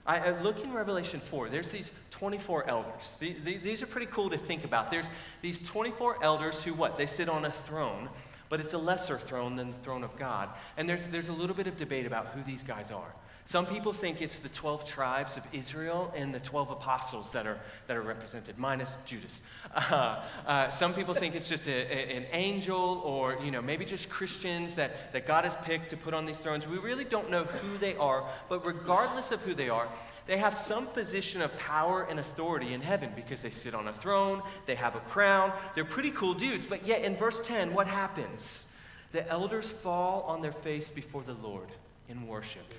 I, 0.05 0.19
I 0.19 0.41
look 0.41 0.63
in 0.63 0.71
Revelation 0.71 1.19
4. 1.19 1.49
There's 1.49 1.71
these 1.71 1.91
24 2.11 2.69
elders. 2.69 3.15
The, 3.19 3.35
the, 3.43 3.57
these 3.57 3.81
are 3.81 3.87
pretty 3.87 4.07
cool 4.07 4.29
to 4.29 4.37
think 4.37 4.63
about. 4.63 4.91
There's 4.91 5.07
these 5.41 5.61
24 5.63 6.23
elders 6.23 6.63
who, 6.63 6.73
what? 6.73 6.97
They 6.97 7.07
sit 7.07 7.27
on 7.27 7.45
a 7.45 7.51
throne, 7.51 8.09
but 8.49 8.59
it's 8.59 8.73
a 8.73 8.77
lesser 8.77 9.17
throne 9.17 9.55
than 9.55 9.71
the 9.71 9.77
throne 9.77 10.03
of 10.03 10.15
God. 10.17 10.49
And 10.77 10.87
there's, 10.87 11.05
there's 11.07 11.29
a 11.29 11.33
little 11.33 11.55
bit 11.55 11.67
of 11.67 11.75
debate 11.75 12.05
about 12.05 12.27
who 12.27 12.43
these 12.43 12.61
guys 12.61 12.91
are. 12.91 13.15
Some 13.47 13.67
people 13.67 13.93
think 13.93 14.23
it's 14.23 14.39
the 14.39 14.49
12 14.49 14.85
tribes 14.85 15.37
of 15.37 15.43
Israel 15.53 16.11
and 16.15 16.33
the 16.33 16.39
12 16.39 16.71
apostles 16.71 17.31
that 17.31 17.45
are, 17.45 17.59
that 17.85 17.95
are 17.95 18.01
represented, 18.01 18.57
minus 18.57 18.91
Judas. 19.05 19.41
Uh, 19.75 20.23
uh, 20.47 20.69
some 20.69 20.93
people 20.93 21.13
think 21.13 21.35
it's 21.35 21.49
just 21.49 21.67
a, 21.67 21.71
a, 21.71 22.15
an 22.15 22.25
angel 22.31 23.01
or, 23.03 23.37
you 23.43 23.51
know, 23.51 23.61
maybe 23.61 23.83
just 23.83 24.09
Christians 24.09 24.73
that, 24.75 25.11
that 25.11 25.27
God 25.27 25.43
has 25.43 25.55
picked 25.63 25.89
to 25.89 25.97
put 25.97 26.13
on 26.13 26.25
these 26.25 26.37
thrones. 26.37 26.65
We 26.65 26.77
really 26.77 27.03
don't 27.03 27.29
know 27.29 27.43
who 27.43 27.77
they 27.77 27.93
are, 27.97 28.23
but 28.47 28.65
regardless 28.65 29.31
of 29.31 29.41
who 29.41 29.53
they 29.53 29.67
are, 29.67 29.89
they 30.27 30.37
have 30.37 30.53
some 30.55 30.87
position 30.87 31.41
of 31.41 31.55
power 31.57 32.07
and 32.09 32.21
authority 32.21 32.73
in 32.73 32.79
heaven 32.79 33.11
because 33.17 33.41
they 33.41 33.49
sit 33.49 33.75
on 33.75 33.89
a 33.89 33.93
throne, 33.93 34.41
they 34.65 34.75
have 34.75 34.95
a 34.95 35.01
crown, 35.01 35.51
they're 35.75 35.83
pretty 35.83 36.11
cool 36.11 36.33
dudes. 36.33 36.65
But 36.65 36.87
yet 36.87 37.03
in 37.03 37.17
verse 37.17 37.41
10, 37.41 37.73
what 37.73 37.87
happens? 37.87 38.65
The 39.11 39.27
elders 39.27 39.69
fall 39.69 40.21
on 40.23 40.41
their 40.41 40.53
face 40.53 40.89
before 40.89 41.23
the 41.23 41.35
Lord 41.35 41.67
in 42.07 42.27
worship. 42.27 42.73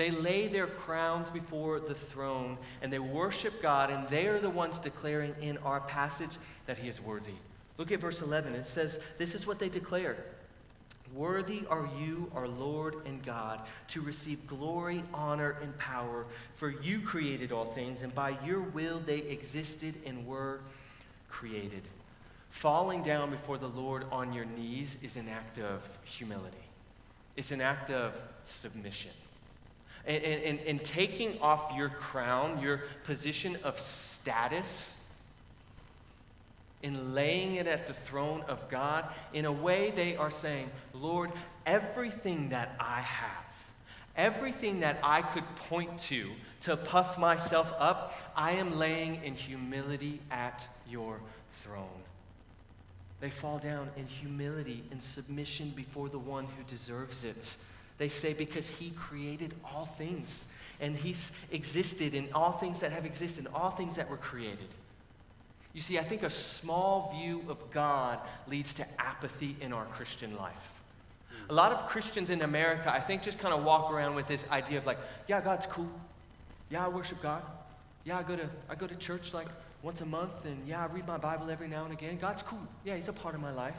They 0.00 0.10
lay 0.10 0.48
their 0.48 0.66
crowns 0.66 1.28
before 1.28 1.78
the 1.78 1.92
throne 1.92 2.56
and 2.80 2.90
they 2.90 2.98
worship 2.98 3.60
God, 3.60 3.90
and 3.90 4.08
they 4.08 4.28
are 4.28 4.40
the 4.40 4.48
ones 4.48 4.78
declaring 4.78 5.34
in 5.42 5.58
our 5.58 5.82
passage 5.82 6.38
that 6.64 6.78
He 6.78 6.88
is 6.88 7.02
worthy. 7.02 7.34
Look 7.76 7.92
at 7.92 8.00
verse 8.00 8.22
11. 8.22 8.54
It 8.54 8.64
says, 8.64 8.98
This 9.18 9.34
is 9.34 9.46
what 9.46 9.58
they 9.58 9.68
declare 9.68 10.16
Worthy 11.12 11.66
are 11.68 11.86
you, 12.00 12.32
our 12.34 12.48
Lord 12.48 12.96
and 13.04 13.22
God, 13.22 13.60
to 13.88 14.00
receive 14.00 14.46
glory, 14.46 15.04
honor, 15.12 15.58
and 15.60 15.76
power, 15.76 16.24
for 16.56 16.70
you 16.70 17.00
created 17.00 17.52
all 17.52 17.66
things, 17.66 18.00
and 18.00 18.14
by 18.14 18.38
your 18.42 18.60
will 18.60 19.00
they 19.00 19.18
existed 19.18 19.96
and 20.06 20.26
were 20.26 20.60
created. 21.28 21.82
Falling 22.48 23.02
down 23.02 23.28
before 23.28 23.58
the 23.58 23.68
Lord 23.68 24.06
on 24.10 24.32
your 24.32 24.46
knees 24.46 24.96
is 25.02 25.18
an 25.18 25.28
act 25.28 25.58
of 25.58 25.82
humility, 26.04 26.56
it's 27.36 27.50
an 27.50 27.60
act 27.60 27.90
of 27.90 28.18
submission 28.44 29.10
and, 30.06 30.22
and, 30.24 30.60
and 30.60 30.84
taking 30.84 31.38
off 31.40 31.76
your 31.76 31.88
crown, 31.88 32.60
your 32.60 32.82
position 33.04 33.56
of 33.64 33.78
status, 33.78 34.94
and 36.82 37.14
laying 37.14 37.56
it 37.56 37.66
at 37.66 37.86
the 37.86 37.92
throne 37.92 38.42
of 38.48 38.68
God, 38.68 39.04
in 39.32 39.44
a 39.44 39.52
way 39.52 39.92
they 39.94 40.16
are 40.16 40.30
saying, 40.30 40.70
Lord, 40.94 41.30
everything 41.66 42.48
that 42.50 42.74
I 42.80 43.00
have, 43.02 43.44
everything 44.16 44.80
that 44.80 44.98
I 45.02 45.22
could 45.22 45.44
point 45.56 45.98
to 46.00 46.30
to 46.62 46.76
puff 46.76 47.18
myself 47.18 47.72
up, 47.78 48.14
I 48.36 48.52
am 48.52 48.78
laying 48.78 49.22
in 49.24 49.34
humility 49.34 50.20
at 50.30 50.66
your 50.88 51.20
throne. 51.52 51.86
They 53.20 53.30
fall 53.30 53.58
down 53.58 53.90
in 53.96 54.06
humility 54.06 54.82
and 54.90 55.02
submission 55.02 55.72
before 55.76 56.08
the 56.08 56.18
one 56.18 56.44
who 56.44 56.62
deserves 56.64 57.24
it. 57.24 57.56
They 58.00 58.08
say 58.08 58.32
because 58.32 58.66
he 58.66 58.92
created 58.92 59.52
all 59.62 59.84
things 59.84 60.46
and 60.80 60.96
he's 60.96 61.32
existed 61.52 62.14
in 62.14 62.30
all 62.32 62.50
things 62.50 62.80
that 62.80 62.92
have 62.92 63.04
existed, 63.04 63.46
all 63.54 63.68
things 63.68 63.96
that 63.96 64.08
were 64.08 64.16
created. 64.16 64.68
You 65.74 65.82
see, 65.82 65.98
I 65.98 66.02
think 66.02 66.22
a 66.22 66.30
small 66.30 67.14
view 67.14 67.44
of 67.46 67.58
God 67.70 68.18
leads 68.48 68.72
to 68.74 68.86
apathy 68.98 69.54
in 69.60 69.74
our 69.74 69.84
Christian 69.84 70.34
life. 70.38 70.72
A 71.50 71.52
lot 71.52 71.72
of 71.72 71.86
Christians 71.88 72.30
in 72.30 72.40
America, 72.40 72.90
I 72.90 73.00
think, 73.00 73.20
just 73.20 73.38
kind 73.38 73.52
of 73.52 73.64
walk 73.64 73.92
around 73.92 74.14
with 74.14 74.26
this 74.26 74.46
idea 74.50 74.78
of 74.78 74.86
like, 74.86 74.98
yeah, 75.28 75.42
God's 75.42 75.66
cool. 75.66 75.90
Yeah, 76.70 76.86
I 76.86 76.88
worship 76.88 77.20
God. 77.20 77.42
Yeah, 78.06 78.16
I 78.16 78.22
go 78.22 78.34
to, 78.34 78.48
I 78.70 78.76
go 78.76 78.86
to 78.86 78.94
church 78.94 79.34
like 79.34 79.48
once 79.82 80.00
a 80.00 80.06
month, 80.06 80.46
and 80.46 80.66
yeah, 80.66 80.82
I 80.82 80.86
read 80.86 81.06
my 81.06 81.18
Bible 81.18 81.50
every 81.50 81.68
now 81.68 81.84
and 81.84 81.92
again. 81.92 82.16
God's 82.18 82.40
cool. 82.40 82.66
Yeah, 82.82 82.96
He's 82.96 83.08
a 83.08 83.12
part 83.12 83.34
of 83.34 83.42
my 83.42 83.52
life. 83.52 83.76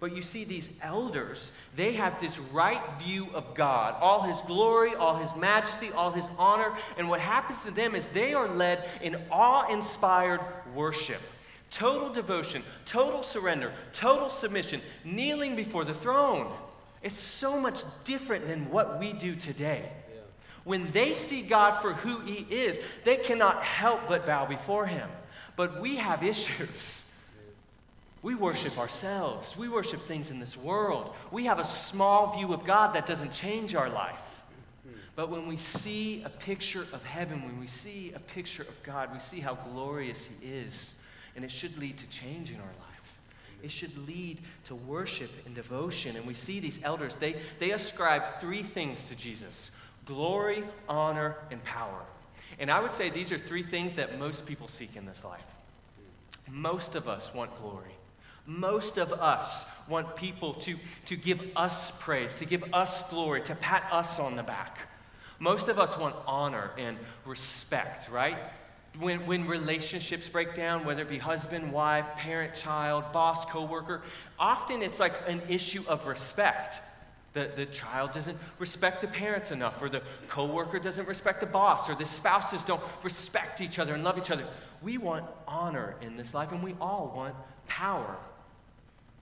But 0.00 0.14
you 0.14 0.22
see, 0.22 0.44
these 0.44 0.70
elders, 0.80 1.50
they 1.74 1.94
have 1.94 2.20
this 2.20 2.38
right 2.38 2.80
view 3.00 3.28
of 3.34 3.54
God, 3.54 3.96
all 4.00 4.22
his 4.22 4.40
glory, 4.42 4.94
all 4.94 5.16
his 5.16 5.34
majesty, 5.34 5.90
all 5.90 6.12
his 6.12 6.26
honor. 6.38 6.72
And 6.96 7.08
what 7.08 7.18
happens 7.18 7.62
to 7.64 7.72
them 7.72 7.96
is 7.96 8.06
they 8.08 8.32
are 8.32 8.48
led 8.48 8.88
in 9.02 9.16
awe 9.30 9.66
inspired 9.72 10.40
worship, 10.72 11.20
total 11.70 12.10
devotion, 12.12 12.62
total 12.86 13.24
surrender, 13.24 13.72
total 13.92 14.28
submission, 14.28 14.80
kneeling 15.04 15.56
before 15.56 15.84
the 15.84 15.94
throne. 15.94 16.52
It's 17.02 17.18
so 17.18 17.58
much 17.58 17.82
different 18.04 18.46
than 18.46 18.70
what 18.70 19.00
we 19.00 19.12
do 19.12 19.34
today. 19.34 19.90
When 20.62 20.90
they 20.92 21.14
see 21.14 21.42
God 21.42 21.80
for 21.80 21.94
who 21.94 22.20
he 22.20 22.46
is, 22.54 22.78
they 23.04 23.16
cannot 23.16 23.62
help 23.62 24.06
but 24.06 24.26
bow 24.26 24.46
before 24.46 24.86
him. 24.86 25.08
But 25.56 25.80
we 25.80 25.96
have 25.96 26.22
issues. 26.22 27.04
We 28.22 28.34
worship 28.34 28.78
ourselves. 28.78 29.56
We 29.56 29.68
worship 29.68 30.02
things 30.06 30.30
in 30.30 30.40
this 30.40 30.56
world. 30.56 31.14
We 31.30 31.46
have 31.46 31.58
a 31.58 31.64
small 31.64 32.36
view 32.36 32.52
of 32.52 32.64
God 32.64 32.94
that 32.94 33.06
doesn't 33.06 33.32
change 33.32 33.74
our 33.74 33.88
life. 33.88 34.42
But 35.14 35.30
when 35.30 35.48
we 35.48 35.56
see 35.56 36.22
a 36.24 36.28
picture 36.28 36.86
of 36.92 37.04
heaven, 37.04 37.42
when 37.44 37.58
we 37.58 37.66
see 37.66 38.12
a 38.14 38.20
picture 38.20 38.62
of 38.62 38.82
God, 38.82 39.12
we 39.12 39.18
see 39.18 39.40
how 39.40 39.54
glorious 39.72 40.26
He 40.26 40.48
is. 40.48 40.94
And 41.34 41.44
it 41.44 41.50
should 41.50 41.76
lead 41.78 41.98
to 41.98 42.06
change 42.08 42.50
in 42.50 42.56
our 42.56 42.62
life. 42.62 43.18
It 43.62 43.72
should 43.72 44.06
lead 44.06 44.38
to 44.66 44.74
worship 44.74 45.30
and 45.44 45.54
devotion. 45.54 46.16
And 46.16 46.26
we 46.26 46.34
see 46.34 46.60
these 46.60 46.78
elders, 46.82 47.16
they, 47.16 47.36
they 47.58 47.72
ascribe 47.72 48.40
three 48.40 48.62
things 48.62 49.04
to 49.04 49.16
Jesus 49.16 49.70
glory, 50.04 50.64
honor, 50.88 51.36
and 51.50 51.62
power. 51.64 52.02
And 52.58 52.70
I 52.70 52.80
would 52.80 52.94
say 52.94 53.10
these 53.10 53.30
are 53.30 53.38
three 53.38 53.62
things 53.62 53.94
that 53.96 54.18
most 54.18 54.46
people 54.46 54.68
seek 54.68 54.96
in 54.96 55.04
this 55.04 55.22
life. 55.22 55.44
Most 56.48 56.94
of 56.94 57.08
us 57.08 57.34
want 57.34 57.56
glory. 57.60 57.94
Most 58.48 58.96
of 58.96 59.12
us 59.12 59.66
want 59.90 60.16
people 60.16 60.54
to, 60.54 60.74
to 61.04 61.16
give 61.16 61.38
us 61.54 61.92
praise, 61.98 62.34
to 62.36 62.46
give 62.46 62.64
us 62.72 63.02
glory, 63.10 63.42
to 63.42 63.54
pat 63.54 63.86
us 63.92 64.18
on 64.18 64.36
the 64.36 64.42
back. 64.42 64.88
Most 65.38 65.68
of 65.68 65.78
us 65.78 65.98
want 65.98 66.16
honor 66.26 66.70
and 66.78 66.96
respect, 67.26 68.08
right? 68.10 68.38
When, 68.98 69.26
when 69.26 69.46
relationships 69.46 70.30
break 70.30 70.54
down, 70.54 70.86
whether 70.86 71.02
it 71.02 71.10
be 71.10 71.18
husband, 71.18 71.70
wife, 71.70 72.06
parent, 72.16 72.54
child, 72.54 73.04
boss, 73.12 73.44
coworker, 73.44 74.00
often 74.38 74.80
it's 74.80 74.98
like 74.98 75.12
an 75.28 75.42
issue 75.50 75.84
of 75.86 76.06
respect. 76.06 76.80
The, 77.34 77.50
the 77.54 77.66
child 77.66 78.12
doesn't 78.12 78.38
respect 78.58 79.02
the 79.02 79.08
parents 79.08 79.50
enough, 79.50 79.82
or 79.82 79.90
the 79.90 80.00
coworker 80.26 80.78
doesn't 80.78 81.06
respect 81.06 81.40
the 81.40 81.46
boss, 81.46 81.90
or 81.90 81.94
the 81.94 82.06
spouses 82.06 82.64
don't 82.64 82.82
respect 83.02 83.60
each 83.60 83.78
other 83.78 83.92
and 83.92 84.02
love 84.02 84.16
each 84.16 84.30
other. 84.30 84.46
We 84.80 84.96
want 84.96 85.26
honor 85.46 85.96
in 86.00 86.16
this 86.16 86.32
life, 86.32 86.50
and 86.50 86.62
we 86.62 86.74
all 86.80 87.12
want 87.14 87.34
power. 87.68 88.16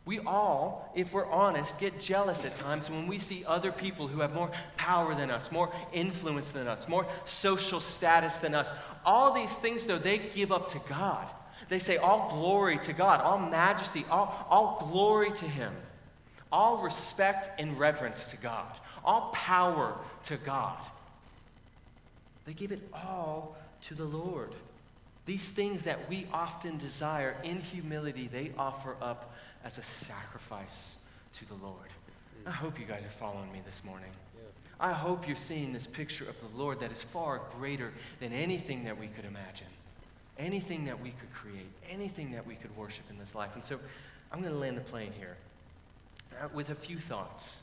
We 0.07 0.21
all, 0.21 0.89
if 0.95 1.13
we're 1.13 1.29
honest, 1.29 1.81
get 1.81 2.01
jealous 2.01 2.45
at 2.45 2.55
times 2.55 2.89
when 2.89 3.09
we 3.09 3.19
see 3.19 3.45
other 3.45 3.73
people 3.73 4.07
who 4.07 4.21
have 4.21 4.33
more 4.33 4.53
power 4.77 5.17
than 5.17 5.33
us, 5.33 5.51
more 5.51 5.73
influence 5.93 6.53
than 6.53 6.69
us, 6.69 6.87
more 6.89 7.07
social 7.25 7.81
status 7.81 8.37
than 8.37 8.55
us. 8.55 8.73
All 9.05 9.33
these 9.33 9.53
things, 9.53 9.85
though, 9.85 9.99
they 9.99 10.19
give 10.19 10.53
up 10.53 10.69
to 10.71 10.81
God. 10.89 11.27
They 11.69 11.81
say, 11.81 11.97
All 11.97 12.31
glory 12.31 12.79
to 12.79 12.93
God, 12.93 13.21
all 13.21 13.41
majesty, 13.41 14.07
all, 14.09 14.47
all 14.49 14.89
glory 14.89 15.33
to 15.33 15.45
Him, 15.45 15.75
all 16.53 16.83
respect 16.83 17.51
and 17.61 17.77
reverence 17.77 18.27
to 18.27 18.37
God, 18.37 18.73
all 19.05 19.31
power 19.33 19.99
to 20.27 20.37
God. 20.37 20.79
They 22.45 22.53
give 22.53 22.71
it 22.71 22.89
all 22.95 23.57
to 23.83 23.95
the 23.97 24.05
Lord. 24.05 24.53
These 25.27 25.51
things 25.51 25.83
that 25.85 26.09
we 26.09 26.27
often 26.33 26.79
desire 26.79 27.37
in 27.43 27.61
humility, 27.61 28.29
they 28.33 28.53
offer 28.57 28.97
up 29.03 29.35
as 29.65 29.77
a 29.77 29.83
sacrifice 29.83 30.97
to 31.35 31.49
the 31.49 31.55
Lord. 31.55 31.89
I 32.47 32.53
hope 32.53 32.79
you 32.79 32.87
guys 32.87 33.05
are 33.05 33.19
following 33.19 33.51
me 33.53 33.61
this 33.67 33.83
morning. 33.85 34.11
I 34.79 34.93
hope 34.93 35.27
you're 35.27 35.35
seeing 35.35 35.73
this 35.73 35.87
picture 35.87 36.29
of 36.29 36.37
the 36.41 36.57
Lord 36.57 36.81
that 36.81 36.93
is 36.93 37.03
far 37.03 37.41
greater 37.59 37.93
than 38.21 38.33
anything 38.33 38.85
that 38.85 38.97
we 38.97 39.09
could 39.09 39.25
imagine, 39.25 39.67
anything 40.39 40.85
that 40.85 41.01
we 41.01 41.11
could 41.11 41.33
create, 41.33 41.71
anything 41.91 42.31
that 42.33 42.47
we 42.47 42.55
could 42.55 42.75
worship 42.77 43.05
in 43.11 43.19
this 43.19 43.35
life. 43.35 43.51
And 43.55 43.65
so 43.65 43.81
I'm 44.31 44.41
going 44.41 44.53
to 44.53 44.59
land 44.59 44.77
the 44.77 44.83
plane 44.83 45.13
here 45.19 45.37
uh, 46.41 46.49
with 46.55 46.71
a 46.71 46.75
few 46.75 46.99
thoughts. 46.99 47.63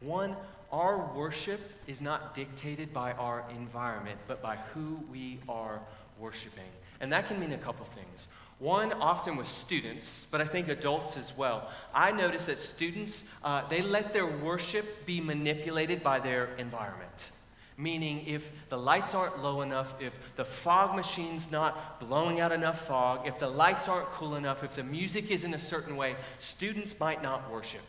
One, 0.00 0.36
our 0.72 1.12
worship 1.14 1.60
is 1.86 2.00
not 2.00 2.34
dictated 2.34 2.92
by 2.92 3.12
our 3.12 3.44
environment, 3.50 4.18
but 4.26 4.40
by 4.40 4.56
who 4.74 5.00
we 5.10 5.38
are 5.48 5.80
worshiping. 6.22 6.70
And 7.00 7.12
that 7.12 7.26
can 7.26 7.38
mean 7.40 7.52
a 7.52 7.58
couple 7.58 7.84
things. 7.84 8.28
One 8.60 8.92
often 8.92 9.34
with 9.36 9.48
students, 9.48 10.26
but 10.30 10.40
I 10.40 10.44
think 10.44 10.68
adults 10.68 11.16
as 11.16 11.36
well. 11.36 11.68
I 11.92 12.12
notice 12.12 12.44
that 12.44 12.60
students, 12.60 13.24
uh, 13.42 13.66
they 13.68 13.82
let 13.82 14.12
their 14.12 14.26
worship 14.26 15.04
be 15.04 15.20
manipulated 15.20 16.04
by 16.04 16.20
their 16.20 16.54
environment. 16.58 17.30
Meaning, 17.76 18.24
if 18.24 18.52
the 18.68 18.78
lights 18.78 19.14
aren't 19.14 19.42
low 19.42 19.62
enough, 19.62 19.94
if 20.00 20.12
the 20.36 20.44
fog 20.44 20.94
machine's 20.94 21.50
not 21.50 21.98
blowing 21.98 22.38
out 22.38 22.52
enough 22.52 22.86
fog, 22.86 23.26
if 23.26 23.40
the 23.40 23.48
lights 23.48 23.88
aren't 23.88 24.06
cool 24.10 24.36
enough, 24.36 24.62
if 24.62 24.76
the 24.76 24.84
music 24.84 25.32
isn't 25.32 25.54
a 25.54 25.58
certain 25.58 25.96
way, 25.96 26.14
students 26.38 26.94
might 27.00 27.20
not 27.20 27.50
worship. 27.50 27.82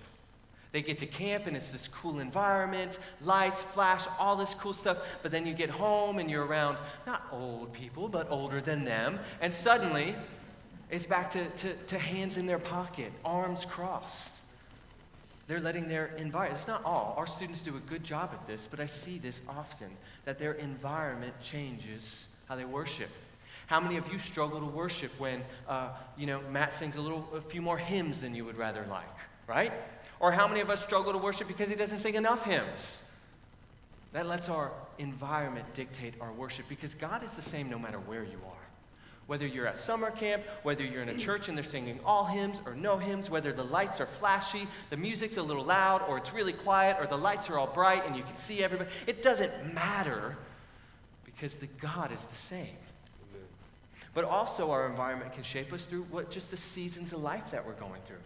They 0.73 0.81
get 0.81 0.97
to 0.97 1.05
camp 1.05 1.45
and 1.45 1.55
it's 1.55 1.69
this 1.69 1.87
cool 1.87 2.19
environment, 2.19 2.97
lights, 3.21 3.61
flash, 3.61 4.05
all 4.19 4.35
this 4.35 4.53
cool 4.55 4.73
stuff. 4.73 4.97
But 5.21 5.31
then 5.31 5.45
you 5.45 5.53
get 5.53 5.69
home 5.69 6.17
and 6.17 6.29
you're 6.29 6.45
around 6.45 6.77
not 7.05 7.25
old 7.31 7.71
people, 7.73 8.09
but 8.09 8.29
older 8.31 8.59
than 8.59 8.83
them. 8.83 9.19
And 9.39 9.53
suddenly 9.53 10.15
it's 10.89 11.05
back 11.05 11.29
to, 11.31 11.45
to, 11.45 11.73
to 11.75 11.99
hands 11.99 12.37
in 12.37 12.47
their 12.47 12.59
pocket, 12.59 13.13
arms 13.23 13.65
crossed. 13.65 14.41
They're 15.47 15.59
letting 15.59 15.87
their 15.87 16.07
environment, 16.17 16.57
it's 16.57 16.67
not 16.67 16.83
all. 16.83 17.13
Our 17.17 17.27
students 17.27 17.61
do 17.61 17.75
a 17.75 17.79
good 17.81 18.03
job 18.03 18.31
at 18.33 18.47
this, 18.47 18.67
but 18.69 18.79
I 18.79 18.87
see 18.87 19.19
this 19.19 19.41
often 19.47 19.89
that 20.25 20.39
their 20.39 20.53
environment 20.53 21.33
changes 21.41 22.27
how 22.47 22.55
they 22.55 22.65
worship. 22.65 23.09
How 23.67 23.79
many 23.79 23.97
of 23.97 24.11
you 24.11 24.17
struggle 24.17 24.59
to 24.59 24.65
worship 24.65 25.11
when, 25.19 25.41
uh, 25.67 25.89
you 26.17 26.25
know, 26.25 26.41
Matt 26.51 26.73
sings 26.73 26.95
a 26.95 27.01
little, 27.01 27.27
a 27.35 27.41
few 27.41 27.61
more 27.61 27.77
hymns 27.77 28.21
than 28.21 28.33
you 28.33 28.45
would 28.45 28.57
rather 28.57 28.85
like, 28.89 29.05
right? 29.47 29.71
Or 30.23 30.31
how 30.31 30.47
many 30.47 30.61
of 30.61 30.69
us 30.69 30.81
struggle 30.81 31.11
to 31.11 31.17
worship 31.17 31.49
because 31.49 31.69
he 31.69 31.75
doesn't 31.75 31.99
sing 31.99 32.15
enough 32.15 32.45
hymns? 32.45 33.03
That 34.13 34.25
lets 34.25 34.47
our 34.47 34.71
environment 34.97 35.65
dictate 35.73 36.13
our 36.21 36.31
worship 36.31 36.65
because 36.69 36.95
God 36.95 37.25
is 37.25 37.35
the 37.35 37.41
same 37.41 37.69
no 37.69 37.77
matter 37.77 37.99
where 37.99 38.23
you 38.23 38.39
are. 38.45 38.67
Whether 39.27 39.45
you're 39.45 39.67
at 39.67 39.77
summer 39.77 40.11
camp, 40.11 40.43
whether 40.61 40.81
you're 40.81 41.01
in 41.01 41.09
a 41.09 41.17
church 41.17 41.49
and 41.49 41.57
they're 41.57 41.63
singing 41.65 41.99
all 42.05 42.23
hymns 42.23 42.61
or 42.65 42.73
no 42.73 42.97
hymns, 42.97 43.29
whether 43.29 43.51
the 43.51 43.65
lights 43.65 43.99
are 43.99 44.05
flashy, 44.05 44.65
the 44.91 44.95
music's 44.95 45.35
a 45.35 45.43
little 45.43 45.65
loud, 45.65 46.01
or 46.07 46.19
it's 46.19 46.31
really 46.33 46.53
quiet, 46.53 46.95
or 47.01 47.05
the 47.05 47.17
lights 47.17 47.49
are 47.49 47.59
all 47.59 47.67
bright 47.67 48.05
and 48.05 48.15
you 48.15 48.23
can 48.23 48.37
see 48.37 48.63
everybody, 48.63 48.89
it 49.07 49.23
doesn't 49.23 49.73
matter 49.73 50.37
because 51.25 51.55
the 51.55 51.67
God 51.81 52.13
is 52.13 52.23
the 52.23 52.35
same. 52.35 52.77
But 54.13 54.23
also, 54.23 54.71
our 54.71 54.87
environment 54.87 55.33
can 55.33 55.43
shape 55.43 55.73
us 55.73 55.83
through 55.83 56.03
what 56.03 56.31
just 56.31 56.49
the 56.49 56.55
seasons 56.55 57.11
of 57.11 57.21
life 57.21 57.51
that 57.51 57.67
we're 57.67 57.73
going 57.73 58.01
through. 58.05 58.23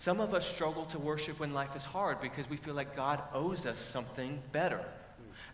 Some 0.00 0.18
of 0.18 0.32
us 0.32 0.46
struggle 0.46 0.86
to 0.86 0.98
worship 0.98 1.40
when 1.40 1.52
life 1.52 1.76
is 1.76 1.84
hard 1.84 2.22
because 2.22 2.48
we 2.48 2.56
feel 2.56 2.72
like 2.72 2.96
God 2.96 3.20
owes 3.34 3.66
us 3.66 3.78
something 3.78 4.40
better. 4.50 4.82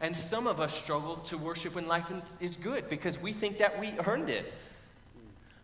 And 0.00 0.14
some 0.14 0.46
of 0.46 0.61
us 0.61 0.72
struggle 0.72 1.16
to 1.16 1.37
worship 1.37 1.74
when 1.74 1.88
life 1.88 2.09
is 2.38 2.54
good 2.54 2.88
because 2.88 3.20
we 3.20 3.32
think 3.32 3.59
that 3.59 3.80
we 3.80 3.94
earned 4.06 4.30
it. 4.30 4.52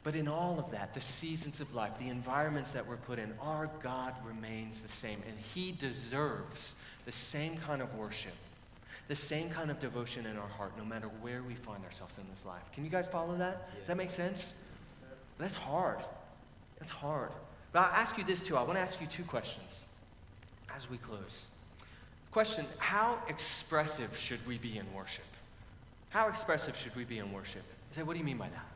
But 0.02 0.16
in 0.16 0.26
all 0.26 0.58
of 0.58 0.72
that, 0.72 0.94
the 0.94 1.00
seasons 1.00 1.60
of 1.60 1.72
life, 1.76 1.92
the 2.00 2.08
environments 2.08 2.72
that 2.72 2.84
we're 2.84 2.96
put 2.96 3.20
in, 3.20 3.32
our 3.40 3.70
God 3.84 4.14
remains 4.26 4.80
the 4.80 4.88
same. 4.88 5.22
And 5.28 5.38
He 5.54 5.70
deserves 5.70 6.74
the 7.04 7.12
same 7.12 7.58
kind 7.58 7.82
of 7.82 7.94
worship, 7.94 8.34
the 9.06 9.14
same 9.14 9.48
kind 9.48 9.70
of 9.70 9.78
devotion 9.78 10.26
in 10.26 10.36
our 10.36 10.48
heart, 10.48 10.72
no 10.76 10.84
matter 10.84 11.06
where 11.20 11.44
we 11.44 11.54
find 11.54 11.84
ourselves 11.84 12.18
in 12.18 12.24
this 12.28 12.44
life. 12.44 12.64
Can 12.74 12.82
you 12.84 12.90
guys 12.90 13.06
follow 13.06 13.36
that? 13.36 13.68
Yeah. 13.74 13.78
Does 13.78 13.86
that 13.86 13.96
make 13.96 14.10
sense? 14.10 14.54
That's 15.38 15.54
hard. 15.54 16.00
That's 16.80 16.90
hard. 16.90 17.30
But 17.72 17.80
I'll 17.80 18.00
ask 18.00 18.18
you 18.18 18.24
this 18.24 18.40
too. 18.40 18.56
I 18.56 18.62
want 18.62 18.74
to 18.74 18.80
ask 18.80 19.00
you 19.00 19.06
two 19.06 19.24
questions 19.24 19.84
as 20.76 20.88
we 20.90 20.98
close. 20.98 21.46
Question 22.30 22.66
How 22.78 23.18
expressive 23.28 24.16
should 24.16 24.46
we 24.46 24.58
be 24.58 24.78
in 24.78 24.92
worship? 24.94 25.24
How 26.10 26.28
expressive 26.28 26.76
should 26.76 26.94
we 26.94 27.04
be 27.04 27.18
in 27.18 27.32
worship? 27.32 27.62
You 27.90 27.96
say, 27.96 28.02
what 28.02 28.12
do 28.12 28.18
you 28.18 28.24
mean 28.24 28.38
by 28.38 28.48
that? 28.48 28.66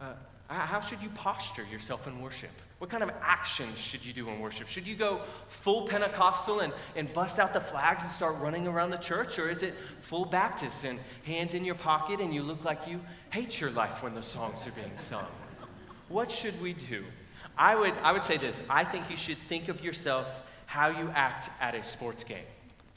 Uh, 0.00 0.14
how 0.48 0.80
should 0.80 1.00
you 1.00 1.10
posture 1.10 1.64
yourself 1.70 2.06
in 2.06 2.20
worship? 2.20 2.50
What 2.78 2.90
kind 2.90 3.02
of 3.02 3.12
actions 3.20 3.78
should 3.78 4.04
you 4.04 4.12
do 4.12 4.28
in 4.30 4.40
worship? 4.40 4.66
Should 4.66 4.86
you 4.86 4.96
go 4.96 5.20
full 5.48 5.86
Pentecostal 5.86 6.60
and, 6.60 6.72
and 6.96 7.12
bust 7.12 7.38
out 7.38 7.52
the 7.52 7.60
flags 7.60 8.02
and 8.02 8.10
start 8.10 8.36
running 8.38 8.66
around 8.66 8.90
the 8.90 8.96
church? 8.96 9.38
Or 9.38 9.50
is 9.50 9.62
it 9.62 9.74
full 10.00 10.24
Baptist 10.24 10.84
and 10.84 10.98
hands 11.24 11.52
in 11.54 11.64
your 11.64 11.74
pocket 11.74 12.20
and 12.20 12.34
you 12.34 12.42
look 12.42 12.64
like 12.64 12.88
you 12.88 13.00
hate 13.30 13.60
your 13.60 13.70
life 13.70 14.02
when 14.02 14.14
the 14.14 14.22
songs 14.22 14.66
are 14.66 14.72
being 14.72 14.96
sung? 14.96 15.26
What 16.08 16.30
should 16.30 16.60
we 16.60 16.72
do? 16.72 17.04
I 17.60 17.76
would, 17.76 17.94
I 18.02 18.10
would 18.10 18.24
say 18.24 18.38
this 18.38 18.60
I 18.68 18.82
think 18.82 19.08
you 19.08 19.16
should 19.16 19.38
think 19.48 19.68
of 19.68 19.84
yourself 19.84 20.42
how 20.66 20.88
you 20.88 21.10
act 21.14 21.50
at 21.60 21.76
a 21.76 21.84
sports 21.84 22.24
game 22.24 22.46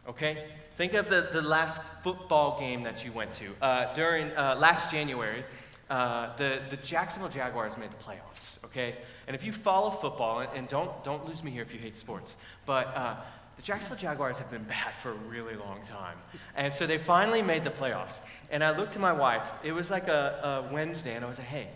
okay? 0.07 0.45
Think 0.77 0.93
of 0.93 1.09
the, 1.09 1.29
the 1.31 1.41
last 1.41 1.81
football 2.03 2.59
game 2.59 2.83
that 2.83 3.05
you 3.05 3.11
went 3.11 3.33
to. 3.35 3.49
Uh, 3.61 3.93
during 3.93 4.31
uh, 4.35 4.57
last 4.59 4.91
January, 4.91 5.43
uh, 5.89 6.35
the, 6.37 6.61
the 6.69 6.77
Jacksonville 6.77 7.29
Jaguars 7.29 7.77
made 7.77 7.91
the 7.91 8.03
playoffs, 8.03 8.63
okay? 8.65 8.95
And 9.27 9.35
if 9.35 9.43
you 9.43 9.53
follow 9.53 9.89
football, 9.89 10.39
and, 10.39 10.49
and 10.55 10.67
don't, 10.67 11.03
don't 11.03 11.25
lose 11.27 11.43
me 11.43 11.51
here 11.51 11.61
if 11.61 11.73
you 11.73 11.79
hate 11.79 11.95
sports, 11.95 12.35
but 12.65 12.87
uh, 12.95 13.15
the 13.55 13.61
Jacksonville 13.61 13.97
Jaguars 13.97 14.37
have 14.39 14.49
been 14.49 14.63
bad 14.63 14.93
for 14.95 15.11
a 15.11 15.15
really 15.29 15.55
long 15.55 15.81
time. 15.85 16.17
And 16.55 16.73
so 16.73 16.87
they 16.87 16.97
finally 16.97 17.41
made 17.41 17.63
the 17.63 17.69
playoffs. 17.69 18.19
And 18.49 18.63
I 18.63 18.75
looked 18.75 18.93
to 18.93 18.99
my 18.99 19.13
wife, 19.13 19.45
it 19.63 19.71
was 19.71 19.91
like 19.91 20.07
a, 20.07 20.65
a 20.69 20.73
Wednesday, 20.73 21.15
and 21.15 21.23
I 21.23 21.27
was 21.27 21.37
like, 21.37 21.47
hey, 21.47 21.67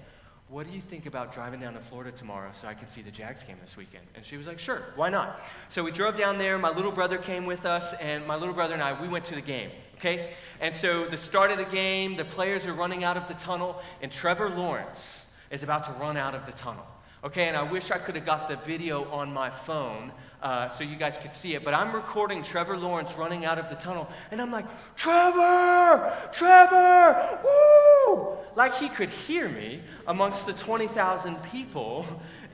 what 0.50 0.66
do 0.66 0.74
you 0.74 0.80
think 0.80 1.06
about 1.06 1.34
driving 1.34 1.60
down 1.60 1.74
to 1.74 1.80
Florida 1.80 2.12
tomorrow 2.12 2.50
so 2.54 2.68
I 2.70 2.74
can 2.74 2.88
see 2.88 3.02
the 3.02 3.12
Jags 3.12 3.44
game 3.44 3.58
this 3.62 3.76
weekend? 3.76 4.06
And 4.16 4.24
she 4.24 4.38
was 4.38 4.48
like, 4.48 4.60
sure, 4.60 4.82
why 4.96 5.10
not? 5.10 5.42
So 5.68 5.84
we 5.84 5.92
drove 5.92 6.16
down 6.16 6.38
there. 6.38 6.58
My 6.58 6.72
little 6.72 6.92
brother 6.92 7.18
came 7.18 7.46
with 7.46 7.66
us, 7.66 7.94
and 7.96 8.26
my 8.26 8.38
little 8.38 8.54
brother 8.54 8.74
and 8.74 8.82
I, 8.82 9.00
we 9.00 9.10
went 9.10 9.26
to 9.26 9.36
the 9.36 9.42
game, 9.42 9.72
okay? 9.98 10.32
And 10.62 10.74
so 10.74 11.06
the 11.06 11.18
start 11.18 11.52
of 11.52 11.58
the 11.58 11.66
game, 11.66 12.16
the 12.16 12.24
players 12.24 12.66
are 12.66 12.74
running 12.74 13.04
out 13.04 13.18
of 13.18 13.28
the 13.28 13.34
tunnel, 13.34 13.82
and 14.02 14.10
Trevor 14.10 14.50
Lawrence 14.50 15.28
is 15.52 15.64
about 15.64 15.84
to 15.86 15.92
run 15.94 16.16
out 16.16 16.34
of 16.34 16.46
the 16.46 16.54
tunnel. 16.54 16.86
Okay, 17.24 17.48
and 17.50 17.58
I 17.58 17.64
wish 17.64 17.92
I 17.92 17.98
could 17.98 18.16
have 18.16 18.26
got 18.26 18.48
the 18.48 18.56
video 18.58 19.10
on 19.10 19.34
my 19.34 19.50
phone 19.50 20.14
uh, 20.48 20.70
so 20.70 20.86
you 20.86 20.96
guys 20.96 21.18
could 21.22 21.34
see 21.34 21.56
it. 21.56 21.66
But 21.66 21.74
I'm 21.74 21.94
recording 21.94 22.42
Trevor 22.42 22.78
Lawrence 22.78 23.16
running 23.18 23.44
out 23.44 23.60
of 23.60 23.68
the 23.68 23.76
tunnel, 23.76 24.08
and 24.32 24.42
I'm 24.42 24.50
like, 24.50 24.66
Trevor! 24.96 26.18
Trevor! 26.32 27.40
Woo! 27.44 28.38
Like 28.56 28.76
he 28.76 28.88
could 28.88 29.10
hear 29.10 29.50
me 29.50 29.82
amongst 30.08 30.46
the 30.46 30.54
20,000 30.54 31.36
people 31.44 32.06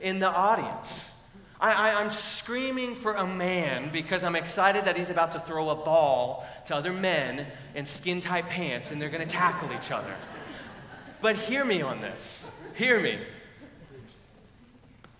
in 0.02 0.18
the 0.18 0.28
audience. 0.28 1.14
I, 1.60 1.94
I'm 1.94 2.10
screaming 2.10 2.96
for 2.96 3.14
a 3.14 3.26
man 3.26 3.90
because 3.92 4.24
I'm 4.24 4.34
excited 4.34 4.86
that 4.86 4.96
he's 4.96 5.08
about 5.08 5.30
to 5.32 5.40
throw 5.40 5.70
a 5.70 5.76
ball 5.76 6.44
to 6.66 6.74
other 6.74 6.92
men 6.92 7.46
in 7.76 7.84
skin 7.84 8.20
tight 8.20 8.48
pants 8.48 8.90
and 8.90 9.00
they're 9.00 9.08
going 9.08 9.26
to 9.26 9.32
tackle 9.32 9.70
each 9.72 9.92
other. 9.92 10.14
But 11.20 11.36
hear 11.36 11.64
me 11.64 11.80
on 11.80 12.00
this. 12.00 12.50
Hear 12.74 13.00
me. 13.00 13.18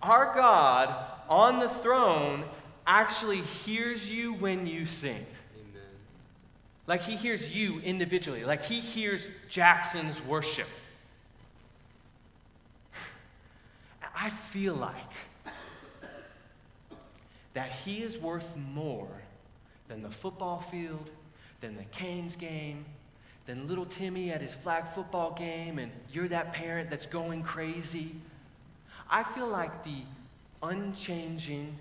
Our 0.01 0.35
God 0.35 0.93
on 1.29 1.59
the 1.59 1.69
throne 1.69 2.43
actually 2.87 3.41
hears 3.41 4.09
you 4.09 4.33
when 4.33 4.67
you 4.67 4.85
sing. 4.85 5.13
Amen. 5.13 5.83
Like 6.87 7.01
he 7.01 7.15
hears 7.15 7.53
you 7.53 7.79
individually, 7.81 8.45
like 8.45 8.63
he 8.63 8.79
hears 8.79 9.27
Jackson's 9.49 10.21
worship. 10.23 10.67
I 14.17 14.29
feel 14.29 14.75
like 14.75 14.95
that 17.53 17.69
he 17.69 18.01
is 18.01 18.17
worth 18.17 18.55
more 18.55 19.09
than 19.87 20.01
the 20.01 20.09
football 20.09 20.59
field, 20.59 21.09
than 21.61 21.75
the 21.75 21.83
Canes 21.85 22.35
game, 22.35 22.85
than 23.45 23.67
little 23.67 23.85
Timmy 23.85 24.31
at 24.31 24.41
his 24.41 24.53
flag 24.53 24.87
football 24.87 25.33
game, 25.33 25.79
and 25.79 25.91
you're 26.11 26.27
that 26.29 26.53
parent 26.53 26.89
that's 26.89 27.05
going 27.05 27.43
crazy. 27.43 28.15
I 29.09 29.23
feel 29.23 29.47
like 29.47 29.83
the 29.83 30.01
unchanging, 30.63 31.77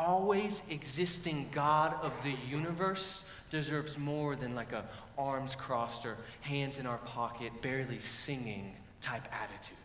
always 0.00 0.62
existing 0.70 1.48
God 1.52 1.94
of 2.02 2.12
the 2.22 2.34
universe 2.48 3.22
deserves 3.50 3.98
more 3.98 4.36
than 4.36 4.54
like 4.54 4.72
a 4.72 4.84
arms 5.18 5.54
crossed 5.54 6.06
or 6.06 6.16
hands 6.40 6.78
in 6.78 6.86
our 6.86 6.98
pocket, 6.98 7.52
barely 7.60 8.00
singing 8.00 8.74
type 9.02 9.28
attitude. 9.32 9.76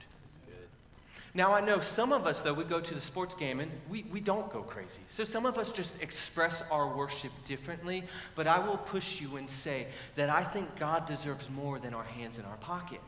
Now, 1.33 1.51
I 1.51 1.59
know 1.59 1.81
some 1.81 2.13
of 2.13 2.25
us, 2.25 2.39
though, 2.39 2.53
we 2.53 2.63
go 2.63 2.79
to 2.79 2.95
the 2.95 3.01
sports 3.01 3.35
game 3.35 3.59
and 3.59 3.69
we, 3.89 4.03
we 4.03 4.21
don't 4.21 4.49
go 4.53 4.61
crazy. 4.61 5.01
So 5.09 5.25
some 5.25 5.45
of 5.45 5.57
us 5.57 5.69
just 5.69 6.01
express 6.01 6.63
our 6.71 6.95
worship 6.95 7.31
differently, 7.45 8.05
but 8.35 8.47
I 8.47 8.59
will 8.59 8.77
push 8.77 9.19
you 9.19 9.35
and 9.35 9.49
say 9.49 9.87
that 10.15 10.29
I 10.29 10.45
think 10.45 10.73
God 10.79 11.05
deserves 11.05 11.49
more 11.49 11.77
than 11.77 11.93
our 11.93 12.05
hands 12.05 12.39
in 12.39 12.45
our 12.45 12.55
pocket. 12.57 13.01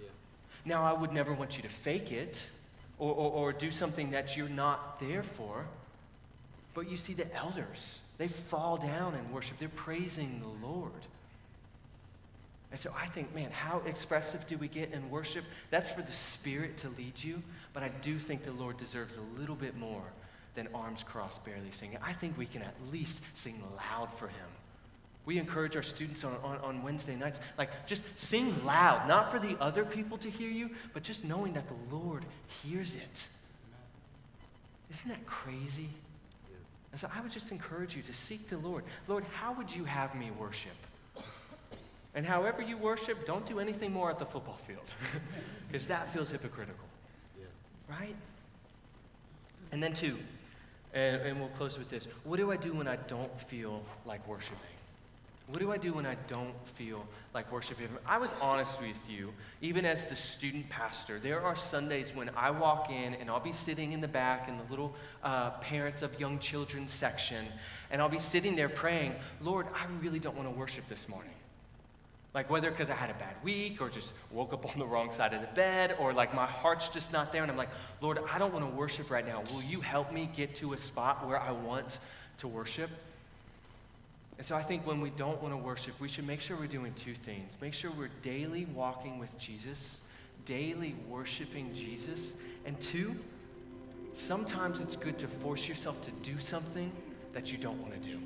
Yeah. 0.00 0.06
Now, 0.64 0.84
I 0.84 0.92
would 0.92 1.12
never 1.12 1.32
want 1.32 1.56
you 1.56 1.64
to 1.64 1.68
fake 1.68 2.12
it 2.12 2.48
or, 3.00 3.12
or, 3.12 3.32
or 3.32 3.52
do 3.52 3.72
something 3.72 4.12
that 4.12 4.36
you're 4.36 4.48
not 4.48 5.00
there 5.00 5.24
for. 5.24 5.66
But 6.74 6.90
you 6.90 6.96
see 6.96 7.14
the 7.14 7.32
elders, 7.34 8.00
they 8.18 8.28
fall 8.28 8.76
down 8.76 9.14
and 9.14 9.32
worship. 9.32 9.58
They're 9.58 9.68
praising 9.68 10.40
the 10.40 10.66
Lord. 10.66 10.92
And 12.72 12.80
so 12.80 12.92
I 12.98 13.06
think, 13.06 13.32
man, 13.32 13.52
how 13.52 13.82
expressive 13.86 14.48
do 14.48 14.58
we 14.58 14.66
get 14.66 14.92
in 14.92 15.08
worship? 15.08 15.44
That's 15.70 15.90
for 15.90 16.02
the 16.02 16.12
Spirit 16.12 16.76
to 16.78 16.88
lead 16.98 17.22
you, 17.22 17.40
but 17.72 17.84
I 17.84 17.88
do 18.02 18.18
think 18.18 18.44
the 18.44 18.52
Lord 18.52 18.76
deserves 18.78 19.16
a 19.16 19.40
little 19.40 19.54
bit 19.54 19.76
more 19.76 20.02
than 20.56 20.68
arms 20.74 21.04
crossed, 21.04 21.44
barely 21.44 21.70
singing. 21.70 21.98
I 22.02 22.12
think 22.12 22.36
we 22.36 22.46
can 22.46 22.62
at 22.62 22.74
least 22.90 23.22
sing 23.34 23.62
loud 23.76 24.12
for 24.14 24.26
Him. 24.26 24.48
We 25.24 25.38
encourage 25.38 25.76
our 25.76 25.82
students 25.84 26.24
on, 26.24 26.36
on, 26.42 26.58
on, 26.58 26.82
Wednesday 26.82 27.14
nights, 27.14 27.40
like, 27.56 27.86
just 27.86 28.02
sing 28.16 28.52
loud, 28.64 29.08
not 29.08 29.30
for 29.30 29.38
the 29.38 29.56
other 29.60 29.84
people 29.84 30.18
to 30.18 30.28
hear 30.28 30.50
you, 30.50 30.70
but 30.92 31.02
just 31.02 31.24
knowing 31.24 31.52
that 31.54 31.66
the 31.68 31.96
Lord 31.96 32.24
hears 32.62 32.94
it. 32.94 33.28
Isn't 34.90 35.08
that 35.08 35.24
crazy? 35.26 35.88
And 36.94 37.00
so 37.00 37.08
I 37.12 37.20
would 37.22 37.32
just 37.32 37.50
encourage 37.50 37.96
you 37.96 38.02
to 38.02 38.14
seek 38.14 38.48
the 38.48 38.56
Lord. 38.58 38.84
Lord, 39.08 39.24
how 39.34 39.52
would 39.54 39.74
you 39.74 39.82
have 39.82 40.14
me 40.14 40.30
worship? 40.38 40.76
And 42.14 42.24
however 42.24 42.62
you 42.62 42.76
worship, 42.76 43.26
don't 43.26 43.44
do 43.44 43.58
anything 43.58 43.92
more 43.92 44.10
at 44.10 44.20
the 44.20 44.24
football 44.24 44.60
field, 44.64 44.94
because 45.66 45.88
that 45.88 46.12
feels 46.12 46.30
hypocritical. 46.30 46.84
Yeah. 47.36 47.46
Right? 47.88 48.14
And 49.72 49.82
then, 49.82 49.92
two, 49.92 50.18
and, 50.92 51.20
and 51.22 51.40
we'll 51.40 51.48
close 51.48 51.76
with 51.76 51.90
this 51.90 52.06
what 52.22 52.36
do 52.36 52.52
I 52.52 52.56
do 52.56 52.72
when 52.72 52.86
I 52.86 52.94
don't 52.94 53.40
feel 53.40 53.82
like 54.06 54.24
worshiping? 54.28 54.60
What 55.48 55.60
do 55.60 55.70
I 55.72 55.76
do 55.76 55.92
when 55.92 56.06
I 56.06 56.16
don't 56.26 56.54
feel 56.68 57.06
like 57.34 57.52
worshiping? 57.52 57.88
I 58.06 58.16
was 58.16 58.30
honest 58.40 58.80
with 58.80 58.98
you, 59.08 59.32
even 59.60 59.84
as 59.84 60.04
the 60.04 60.16
student 60.16 60.68
pastor. 60.70 61.18
There 61.18 61.42
are 61.42 61.54
Sundays 61.54 62.14
when 62.14 62.30
I 62.34 62.50
walk 62.50 62.90
in 62.90 63.12
and 63.14 63.28
I'll 63.28 63.40
be 63.40 63.52
sitting 63.52 63.92
in 63.92 64.00
the 64.00 64.08
back 64.08 64.48
in 64.48 64.56
the 64.56 64.64
little 64.70 64.94
uh, 65.22 65.50
parents 65.50 66.00
of 66.00 66.18
young 66.18 66.38
children 66.38 66.88
section, 66.88 67.44
and 67.90 68.00
I'll 68.00 68.08
be 68.08 68.18
sitting 68.18 68.56
there 68.56 68.70
praying, 68.70 69.14
Lord, 69.42 69.66
I 69.74 69.84
really 70.02 70.18
don't 70.18 70.34
want 70.34 70.48
to 70.48 70.58
worship 70.58 70.88
this 70.88 71.10
morning. 71.10 71.34
Like 72.32 72.48
whether 72.48 72.70
because 72.70 72.88
I 72.88 72.94
had 72.94 73.10
a 73.10 73.14
bad 73.14 73.36
week 73.44 73.82
or 73.82 73.90
just 73.90 74.14
woke 74.32 74.54
up 74.54 74.64
on 74.66 74.78
the 74.78 74.86
wrong 74.86 75.12
side 75.12 75.34
of 75.34 75.42
the 75.42 75.46
bed 75.48 75.94
or 76.00 76.12
like 76.14 76.34
my 76.34 76.46
heart's 76.46 76.88
just 76.88 77.12
not 77.12 77.32
there, 77.32 77.42
and 77.42 77.50
I'm 77.50 77.58
like, 77.58 77.70
Lord, 78.00 78.18
I 78.32 78.38
don't 78.38 78.52
want 78.54 78.68
to 78.68 78.74
worship 78.74 79.10
right 79.10 79.26
now. 79.26 79.42
Will 79.52 79.62
you 79.62 79.82
help 79.82 80.10
me 80.10 80.30
get 80.34 80.56
to 80.56 80.72
a 80.72 80.78
spot 80.78 81.28
where 81.28 81.38
I 81.38 81.52
want 81.52 81.98
to 82.38 82.48
worship? 82.48 82.88
And 84.38 84.46
so 84.46 84.56
I 84.56 84.62
think 84.62 84.86
when 84.86 85.00
we 85.00 85.10
don't 85.10 85.40
want 85.40 85.54
to 85.54 85.58
worship, 85.58 85.94
we 86.00 86.08
should 86.08 86.26
make 86.26 86.40
sure 86.40 86.56
we're 86.56 86.66
doing 86.66 86.92
two 86.94 87.14
things. 87.14 87.56
Make 87.60 87.74
sure 87.74 87.90
we're 87.92 88.10
daily 88.22 88.66
walking 88.74 89.18
with 89.18 89.36
Jesus, 89.38 90.00
daily 90.44 90.96
worshiping 91.08 91.72
Jesus. 91.74 92.34
And 92.66 92.80
two, 92.80 93.14
sometimes 94.12 94.80
it's 94.80 94.96
good 94.96 95.18
to 95.18 95.28
force 95.28 95.68
yourself 95.68 96.00
to 96.02 96.10
do 96.28 96.38
something 96.38 96.90
that 97.32 97.52
you 97.52 97.58
don't 97.58 97.80
want 97.80 98.00
to 98.02 98.08
do. 98.08 98.18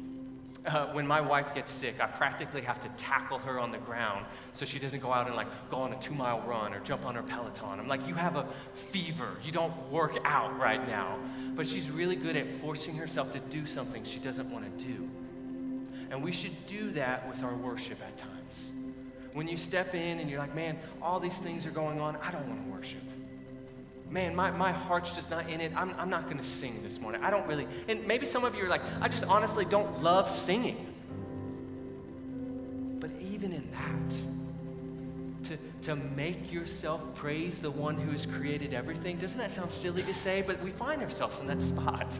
Uh, 0.66 0.86
when 0.88 1.06
my 1.06 1.20
wife 1.20 1.54
gets 1.54 1.70
sick, 1.70 1.94
I 2.00 2.06
practically 2.06 2.62
have 2.62 2.80
to 2.80 2.88
tackle 3.02 3.38
her 3.38 3.58
on 3.58 3.70
the 3.70 3.78
ground 3.78 4.26
so 4.54 4.64
she 4.64 4.78
doesn't 4.78 5.00
go 5.00 5.12
out 5.12 5.26
and 5.26 5.36
like 5.36 5.46
go 5.70 5.76
on 5.76 5.92
a 5.92 5.98
two 5.98 6.14
mile 6.14 6.40
run 6.40 6.74
or 6.74 6.80
jump 6.80 7.06
on 7.06 7.14
her 7.14 7.22
Peloton. 7.22 7.78
I'm 7.78 7.86
like, 7.86 8.06
you 8.08 8.14
have 8.14 8.36
a 8.36 8.46
fever. 8.74 9.36
You 9.44 9.52
don't 9.52 9.74
work 9.90 10.18
out 10.24 10.58
right 10.58 10.84
now. 10.88 11.18
But 11.54 11.66
she's 11.66 11.90
really 11.90 12.16
good 12.16 12.36
at 12.36 12.48
forcing 12.60 12.96
herself 12.96 13.32
to 13.32 13.38
do 13.38 13.66
something 13.66 14.04
she 14.04 14.18
doesn't 14.18 14.50
want 14.50 14.64
to 14.64 14.84
do. 14.84 15.08
And 16.10 16.22
we 16.22 16.32
should 16.32 16.66
do 16.66 16.90
that 16.92 17.28
with 17.28 17.42
our 17.42 17.54
worship 17.54 18.00
at 18.02 18.16
times. 18.16 18.70
When 19.34 19.46
you 19.46 19.56
step 19.56 19.94
in 19.94 20.20
and 20.20 20.30
you're 20.30 20.38
like, 20.38 20.54
man, 20.54 20.78
all 21.02 21.20
these 21.20 21.36
things 21.38 21.66
are 21.66 21.70
going 21.70 22.00
on, 22.00 22.16
I 22.16 22.30
don't 22.30 22.48
want 22.48 22.64
to 22.64 22.70
worship. 22.70 23.02
Man, 24.10 24.34
my, 24.34 24.50
my 24.50 24.72
heart's 24.72 25.14
just 25.14 25.30
not 25.30 25.50
in 25.50 25.60
it. 25.60 25.70
I'm, 25.76 25.94
I'm 25.98 26.08
not 26.08 26.24
going 26.24 26.38
to 26.38 26.44
sing 26.44 26.82
this 26.82 26.98
morning. 26.98 27.22
I 27.22 27.30
don't 27.30 27.46
really. 27.46 27.68
And 27.88 28.06
maybe 28.06 28.24
some 28.24 28.44
of 28.44 28.54
you 28.54 28.64
are 28.64 28.68
like, 28.68 28.80
I 29.02 29.08
just 29.08 29.24
honestly 29.24 29.66
don't 29.66 30.02
love 30.02 30.30
singing. 30.30 30.86
But 33.00 33.10
even 33.20 33.52
in 33.52 33.70
that, 33.70 35.48
to, 35.50 35.58
to 35.82 35.96
make 35.96 36.50
yourself 36.50 37.14
praise 37.14 37.58
the 37.58 37.70
one 37.70 37.96
who 37.96 38.10
has 38.12 38.24
created 38.24 38.72
everything, 38.72 39.18
doesn't 39.18 39.38
that 39.38 39.50
sound 39.50 39.70
silly 39.70 40.02
to 40.04 40.14
say? 40.14 40.42
But 40.42 40.62
we 40.62 40.70
find 40.70 41.02
ourselves 41.02 41.40
in 41.40 41.46
that 41.48 41.60
spot 41.60 42.18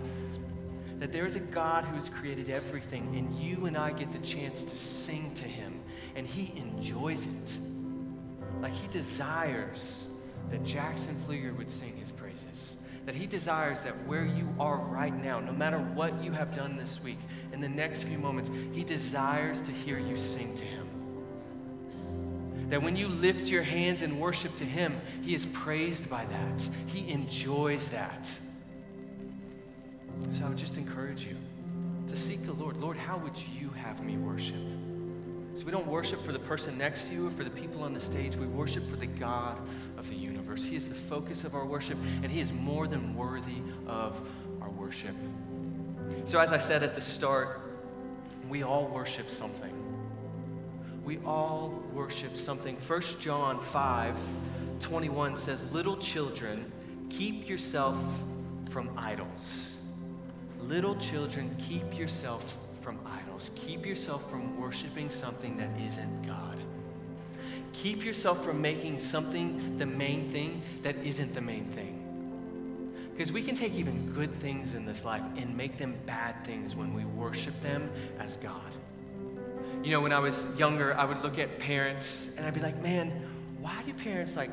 that 0.99 1.13
there 1.13 1.27
is 1.27 1.37
a 1.37 1.41
God 1.41 1.85
who 1.85 1.95
has 1.95 2.09
created 2.09 2.51
everything, 2.51 3.15
and 3.17 3.39
you 3.41 3.67
and 3.67 3.77
I 3.77 3.93
get 3.93 4.11
the 4.13 4.19
chance 4.19 4.65
to 4.65 4.77
sing 4.77 5.33
to 5.35 5.45
him, 5.45 5.81
and 6.17 6.27
he 6.27 6.53
enjoys 6.57 7.27
it. 7.27 7.59
Like 8.61 8.73
he 8.73 8.89
desires 8.89 10.05
that 10.51 10.65
Jackson 10.65 11.15
Fleeger 11.27 11.57
would 11.57 11.71
sing 11.71 11.97
his 11.97 12.11
praises. 12.11 12.77
That 13.07 13.15
he 13.15 13.27
desires 13.27 13.81
that 13.83 14.07
where 14.07 14.25
you 14.25 14.53
are 14.59 14.79
right 14.79 15.15
now, 15.15 15.41
no 15.41 15.53
matter 15.53 15.79
what 15.79 16.23
you 16.23 16.33
have 16.33 16.55
done 16.55 16.77
this 16.77 17.01
week, 17.03 17.19
in 17.53 17.61
the 17.61 17.69
next 17.69 18.03
few 18.03 18.19
moments, 18.19 18.51
he 18.73 18.85
desires 18.85 19.63
to 19.63 19.73
hear 19.73 19.99
you 19.99 20.17
sing 20.17 20.55
to 20.57 20.65
him. 20.65 20.87
That 22.71 22.83
when 22.83 22.97
you 22.97 23.09
lift 23.09 23.47
your 23.47 23.63
hands 23.63 24.03
in 24.03 24.19
worship 24.19 24.55
to 24.57 24.65
him, 24.65 25.01
he 25.23 25.35
is 25.35 25.47
praised 25.47 26.11
by 26.11 26.27
that. 26.27 26.69
He 26.87 27.11
enjoys 27.11 27.89
that. 27.89 28.31
So 30.33 30.45
I 30.45 30.49
would 30.49 30.59
just 30.59 30.77
encourage 30.77 31.27
you 31.27 31.37
to 32.09 32.17
seek 32.17 32.45
the 32.45 32.53
Lord. 32.53 32.77
Lord, 32.77 32.97
how 32.97 33.19
would 33.19 33.37
you 33.37 33.71
have 33.71 34.05
me 34.05 34.17
worship? 34.17 34.57
So 35.55 35.65
we 35.65 35.73
don't 35.73 35.87
worship 35.87 36.25
for 36.25 36.33
the 36.33 36.39
person 36.39 36.79
next 36.79 37.09
to 37.09 37.15
you 37.15 37.27
or 37.27 37.31
for 37.31 37.43
the 37.43 37.51
people 37.51 37.83
on 37.83 37.93
the 37.93 38.01
stage. 38.01 38.37
We 38.37 38.47
worship 38.47 38.89
for 38.89 38.97
the 38.97 39.07
God 39.07 39.59
of 39.97 40.09
the 40.09 40.15
universe. 40.15 40.63
He 40.63 40.77
is 40.77 40.89
the 40.89 40.95
focus 40.95 41.43
of 41.43 41.55
our 41.55 41.67
worship, 41.67 41.99
and 42.23 42.31
He 42.31 42.41
is 42.41 42.53
more 42.53 42.87
than 42.87 43.17
worthy 43.17 43.57
of 43.89 44.21
our 44.61 44.71
worship. 44.71 45.17
So, 46.27 46.39
as 46.39 46.53
I 46.53 46.59
said 46.59 46.83
at 46.83 46.95
the 46.95 47.01
start, 47.01 47.61
we 48.49 48.63
all 48.63 48.87
worship 48.87 49.29
something. 49.29 49.75
We 51.05 51.19
all 51.25 51.83
worship 51.93 52.37
something. 52.37 52.77
1 52.77 53.03
John 53.19 53.59
5 53.59 54.17
21 54.81 55.37
says, 55.37 55.63
Little 55.73 55.97
children, 55.97 56.71
keep 57.11 57.49
yourself 57.49 57.97
from 58.71 58.91
idols. 58.97 59.75
Little 60.61 60.97
children, 60.97 61.55
keep 61.59 61.97
yourself 61.97 62.59
from 62.81 62.99
idols. 63.07 63.51
Keep 63.55 63.87
yourself 63.87 64.29
from 64.31 64.59
worshiping 64.61 65.11
something 65.11 65.57
that 65.59 65.69
isn't 65.87 66.27
God. 66.27 66.57
Keep 67.73 68.05
yourself 68.05 68.45
from 68.45 68.61
making 68.61 68.99
something 68.99 69.79
the 69.79 69.87
main 69.87 70.31
thing 70.31 70.63
that 70.83 70.97
isn't 71.05 71.35
the 71.35 71.41
main 71.41 71.67
thing. 71.67 71.95
Because 73.13 73.33
we 73.33 73.43
can 73.43 73.55
take 73.55 73.75
even 73.75 74.13
good 74.15 74.33
things 74.41 74.75
in 74.75 74.87
this 74.87 75.05
life 75.05 75.23
and 75.37 75.57
make 75.57 75.77
them 75.77 75.95
bad 76.07 76.45
things 76.45 76.75
when 76.75 76.95
we 76.95 77.05
worship 77.05 77.61
them 77.63 77.91
as 78.19 78.37
God. 78.37 78.73
You 79.83 79.91
know, 79.91 80.01
when 80.01 80.13
I 80.13 80.19
was 80.19 80.47
younger, 80.57 80.95
I 80.97 81.05
would 81.05 81.23
look 81.23 81.39
at 81.39 81.59
parents 81.59 82.31
and 82.37 82.47
I'd 82.47 82.55
be 82.55 82.61
like, 82.61 82.81
man, 82.83 83.11
why 83.61 83.83
do 83.85 83.93
parents 83.93 84.37
like 84.37 84.51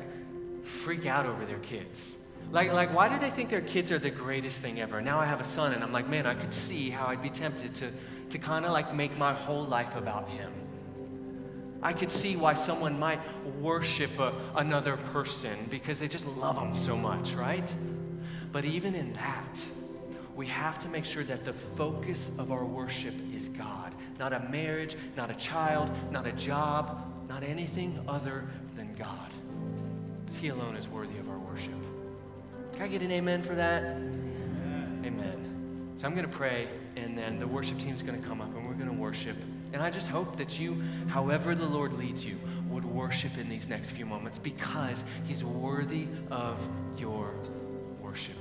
freak 0.64 1.06
out 1.06 1.26
over 1.26 1.44
their 1.46 1.58
kids? 1.60 2.14
Like, 2.52 2.72
like, 2.72 2.94
why 2.94 3.08
do 3.08 3.18
they 3.18 3.30
think 3.30 3.50
their 3.50 3.60
kids 3.60 3.90
are 3.90 3.98
the 3.98 4.10
greatest 4.10 4.60
thing 4.60 4.80
ever? 4.80 5.00
Now 5.00 5.18
I 5.18 5.26
have 5.26 5.40
a 5.40 5.44
son, 5.44 5.72
and 5.72 5.82
I'm 5.82 5.92
like, 5.92 6.08
man, 6.08 6.26
I 6.26 6.34
could 6.34 6.54
see 6.54 6.90
how 6.90 7.06
I'd 7.06 7.22
be 7.22 7.30
tempted 7.30 7.74
to, 7.76 7.90
to 8.30 8.38
kind 8.38 8.64
of 8.64 8.72
like 8.72 8.94
make 8.94 9.16
my 9.18 9.32
whole 9.32 9.64
life 9.64 9.96
about 9.96 10.28
him. 10.28 10.52
I 11.82 11.92
could 11.92 12.10
see 12.10 12.36
why 12.36 12.54
someone 12.54 12.98
might 12.98 13.20
worship 13.60 14.18
a, 14.18 14.32
another 14.56 14.96
person 14.96 15.66
because 15.70 15.98
they 15.98 16.08
just 16.08 16.26
love 16.26 16.56
them 16.56 16.74
so 16.74 16.96
much, 16.96 17.34
right? 17.34 17.74
But 18.52 18.64
even 18.64 18.94
in 18.94 19.12
that, 19.14 19.64
we 20.34 20.46
have 20.46 20.78
to 20.80 20.88
make 20.88 21.04
sure 21.04 21.24
that 21.24 21.44
the 21.44 21.52
focus 21.52 22.30
of 22.38 22.52
our 22.52 22.64
worship 22.64 23.14
is 23.34 23.48
God, 23.48 23.94
not 24.18 24.32
a 24.32 24.40
marriage, 24.40 24.96
not 25.16 25.30
a 25.30 25.34
child, 25.34 25.90
not 26.10 26.26
a 26.26 26.32
job, 26.32 27.12
not 27.28 27.42
anything 27.42 28.02
other 28.06 28.46
than 28.74 28.94
God. 28.94 29.30
He 30.40 30.48
alone 30.48 30.76
is 30.76 30.88
worthy 30.88 31.18
of 31.18 31.28
our 31.28 31.38
worship. 31.38 31.72
Can 32.76 32.84
I 32.84 32.88
get 32.88 33.00
an 33.00 33.10
amen 33.10 33.42
for 33.42 33.54
that? 33.54 33.82
Amen. 33.84 35.02
amen. 35.02 35.94
So 35.96 36.06
I'm 36.06 36.14
going 36.14 36.26
to 36.26 36.36
pray, 36.36 36.68
and 36.94 37.16
then 37.16 37.38
the 37.38 37.46
worship 37.46 37.78
team 37.78 37.94
is 37.94 38.02
going 38.02 38.20
to 38.20 38.28
come 38.28 38.42
up, 38.42 38.54
and 38.54 38.68
we're 38.68 38.74
going 38.74 38.90
to 38.90 38.92
worship. 38.92 39.34
And 39.72 39.82
I 39.82 39.88
just 39.88 40.08
hope 40.08 40.36
that 40.36 40.60
you, 40.60 40.82
however 41.08 41.54
the 41.54 41.64
Lord 41.64 41.94
leads 41.94 42.26
you, 42.26 42.38
would 42.68 42.84
worship 42.84 43.38
in 43.38 43.48
these 43.48 43.70
next 43.70 43.92
few 43.92 44.04
moments 44.04 44.38
because 44.38 45.04
He's 45.26 45.42
worthy 45.42 46.06
of 46.30 46.60
your 46.98 47.34
worship. 47.98 48.36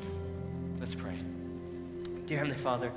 Let's 0.81 0.95
pray. 0.95 1.15
Dear 2.25 2.39
Heavenly 2.39 2.57
Father, 2.57 2.91